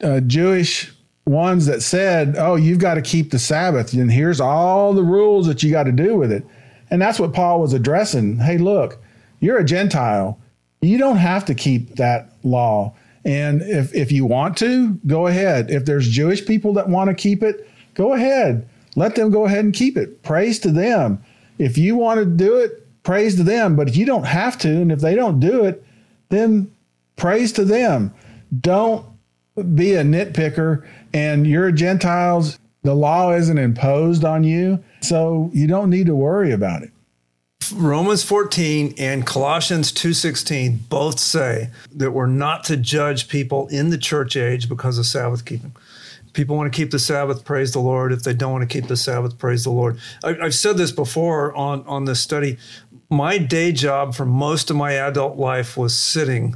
uh, 0.00 0.20
Jewish 0.20 0.92
ones 1.24 1.66
that 1.66 1.82
said, 1.82 2.36
Oh, 2.38 2.54
you've 2.54 2.78
got 2.78 2.94
to 2.94 3.02
keep 3.02 3.32
the 3.32 3.38
Sabbath, 3.38 3.92
and 3.92 4.12
here's 4.12 4.40
all 4.40 4.92
the 4.92 5.02
rules 5.02 5.46
that 5.48 5.62
you 5.62 5.70
got 5.72 5.84
to 5.84 5.92
do 5.92 6.16
with 6.16 6.30
it. 6.30 6.44
And 6.88 7.02
that's 7.02 7.18
what 7.18 7.32
Paul 7.32 7.60
was 7.60 7.72
addressing. 7.72 8.38
Hey, 8.38 8.58
look, 8.58 9.02
you're 9.40 9.58
a 9.58 9.64
Gentile. 9.64 10.38
You 10.80 10.98
don't 10.98 11.16
have 11.16 11.44
to 11.46 11.54
keep 11.54 11.96
that 11.96 12.30
law. 12.44 12.94
And 13.26 13.60
if, 13.62 13.92
if 13.92 14.12
you 14.12 14.24
want 14.24 14.56
to, 14.58 14.92
go 15.04 15.26
ahead. 15.26 15.68
If 15.68 15.84
there's 15.84 16.08
Jewish 16.08 16.46
people 16.46 16.72
that 16.74 16.88
want 16.88 17.08
to 17.08 17.14
keep 17.14 17.42
it, 17.42 17.68
go 17.94 18.12
ahead. 18.12 18.68
Let 18.94 19.16
them 19.16 19.32
go 19.32 19.46
ahead 19.46 19.64
and 19.64 19.74
keep 19.74 19.96
it. 19.96 20.22
Praise 20.22 20.60
to 20.60 20.70
them. 20.70 21.20
If 21.58 21.76
you 21.76 21.96
want 21.96 22.20
to 22.20 22.24
do 22.24 22.56
it, 22.56 22.86
praise 23.02 23.34
to 23.34 23.42
them. 23.42 23.74
But 23.74 23.88
if 23.88 23.96
you 23.96 24.06
don't 24.06 24.26
have 24.26 24.56
to, 24.58 24.68
and 24.68 24.92
if 24.92 25.00
they 25.00 25.16
don't 25.16 25.40
do 25.40 25.64
it, 25.64 25.84
then 26.28 26.70
praise 27.16 27.52
to 27.54 27.64
them. 27.64 28.14
Don't 28.60 29.04
be 29.74 29.94
a 29.94 30.04
nitpicker 30.04 30.86
and 31.12 31.48
you're 31.48 31.72
Gentiles. 31.72 32.60
The 32.82 32.94
law 32.94 33.32
isn't 33.32 33.58
imposed 33.58 34.24
on 34.24 34.44
you. 34.44 34.82
So 35.00 35.50
you 35.52 35.66
don't 35.66 35.90
need 35.90 36.06
to 36.06 36.14
worry 36.14 36.52
about 36.52 36.84
it. 36.84 36.92
Romans 37.72 38.22
14 38.22 38.94
and 38.98 39.26
Colossians 39.26 39.92
2:16 39.92 40.88
both 40.88 41.18
say 41.18 41.70
that 41.94 42.12
we're 42.12 42.26
not 42.26 42.64
to 42.64 42.76
judge 42.76 43.28
people 43.28 43.66
in 43.68 43.90
the 43.90 43.98
church 43.98 44.36
age 44.36 44.68
because 44.68 44.98
of 44.98 45.06
Sabbath 45.06 45.44
keeping 45.44 45.72
people 46.36 46.54
want 46.54 46.70
to 46.72 46.76
keep 46.76 46.92
the 46.92 46.98
Sabbath, 46.98 47.44
praise 47.44 47.72
the 47.72 47.80
Lord. 47.80 48.12
If 48.12 48.22
they 48.22 48.34
don't 48.34 48.52
want 48.52 48.68
to 48.68 48.80
keep 48.80 48.88
the 48.88 48.96
Sabbath, 48.96 49.38
praise 49.38 49.64
the 49.64 49.70
Lord. 49.70 49.98
I, 50.22 50.34
have 50.34 50.54
said 50.54 50.76
this 50.76 50.92
before 50.92 51.52
on, 51.56 51.82
on 51.86 52.04
this 52.04 52.20
study. 52.20 52.58
My 53.10 53.38
day 53.38 53.72
job 53.72 54.14
for 54.14 54.26
most 54.26 54.70
of 54.70 54.76
my 54.76 54.92
adult 54.92 55.38
life 55.38 55.76
was 55.76 55.96
sitting 55.96 56.54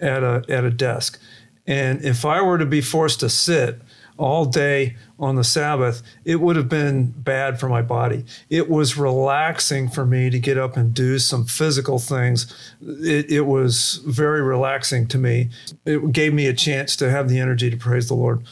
at 0.00 0.22
a, 0.22 0.44
at 0.48 0.64
a 0.64 0.70
desk. 0.70 1.20
And 1.66 2.02
if 2.04 2.24
I 2.24 2.40
were 2.40 2.58
to 2.58 2.66
be 2.66 2.80
forced 2.80 3.20
to 3.20 3.28
sit, 3.28 3.80
all 4.18 4.44
day 4.44 4.96
on 5.18 5.36
the 5.36 5.44
Sabbath, 5.44 6.02
it 6.24 6.36
would 6.36 6.56
have 6.56 6.68
been 6.68 7.06
bad 7.10 7.58
for 7.58 7.68
my 7.68 7.82
body. 7.82 8.24
It 8.50 8.68
was 8.68 8.96
relaxing 8.96 9.88
for 9.88 10.04
me 10.06 10.30
to 10.30 10.38
get 10.38 10.58
up 10.58 10.76
and 10.76 10.92
do 10.92 11.18
some 11.18 11.44
physical 11.44 11.98
things. 11.98 12.52
It, 12.80 13.30
it 13.30 13.42
was 13.42 14.00
very 14.06 14.42
relaxing 14.42 15.06
to 15.08 15.18
me. 15.18 15.50
It 15.84 16.12
gave 16.12 16.34
me 16.34 16.46
a 16.46 16.54
chance 16.54 16.96
to 16.96 17.10
have 17.10 17.28
the 17.28 17.38
energy 17.38 17.70
to 17.70 17.76
praise 17.76 18.08
the 18.08 18.14
Lord. 18.14 18.44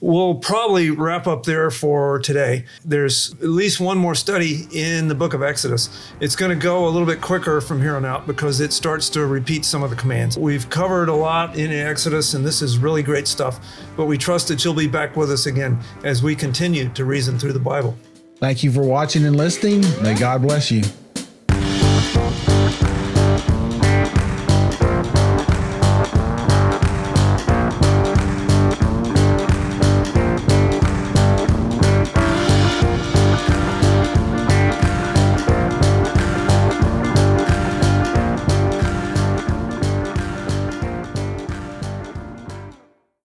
We'll 0.00 0.34
probably 0.34 0.90
wrap 0.90 1.26
up 1.26 1.44
there 1.44 1.70
for 1.70 2.18
today. 2.18 2.64
There's 2.84 3.32
at 3.34 3.48
least 3.48 3.80
one 3.80 3.98
more 3.98 4.14
study 4.14 4.66
in 4.72 5.08
the 5.08 5.14
book 5.14 5.34
of 5.34 5.42
Exodus. 5.42 6.12
It's 6.20 6.36
going 6.36 6.50
to 6.50 6.62
go 6.62 6.86
a 6.86 6.90
little 6.90 7.06
bit 7.06 7.20
quicker 7.20 7.60
from 7.60 7.80
here 7.80 7.96
on 7.96 8.04
out 8.04 8.26
because 8.26 8.60
it 8.60 8.72
starts 8.72 9.08
to 9.10 9.26
repeat 9.26 9.64
some 9.64 9.82
of 9.82 9.90
the 9.90 9.96
commands. 9.96 10.38
We've 10.38 10.68
covered 10.68 11.08
a 11.08 11.14
lot 11.14 11.56
in 11.56 11.70
Exodus, 11.72 12.34
and 12.34 12.44
this 12.44 12.62
is 12.62 12.78
really 12.78 13.02
great 13.02 13.26
stuff. 13.26 13.60
But 13.96 14.06
we 14.06 14.18
trust 14.18 14.48
that 14.48 14.64
you'll 14.64 14.74
be 14.74 14.86
back 14.86 15.16
with 15.16 15.30
us 15.30 15.46
again 15.46 15.78
as 16.04 16.22
we 16.22 16.34
continue 16.34 16.88
to 16.90 17.04
reason 17.04 17.38
through 17.38 17.54
the 17.54 17.58
Bible. 17.58 17.96
Thank 18.38 18.62
you 18.62 18.70
for 18.70 18.82
watching 18.82 19.24
and 19.24 19.36
listening. 19.36 19.80
May 20.02 20.14
God 20.14 20.42
bless 20.42 20.70
you. 20.70 20.82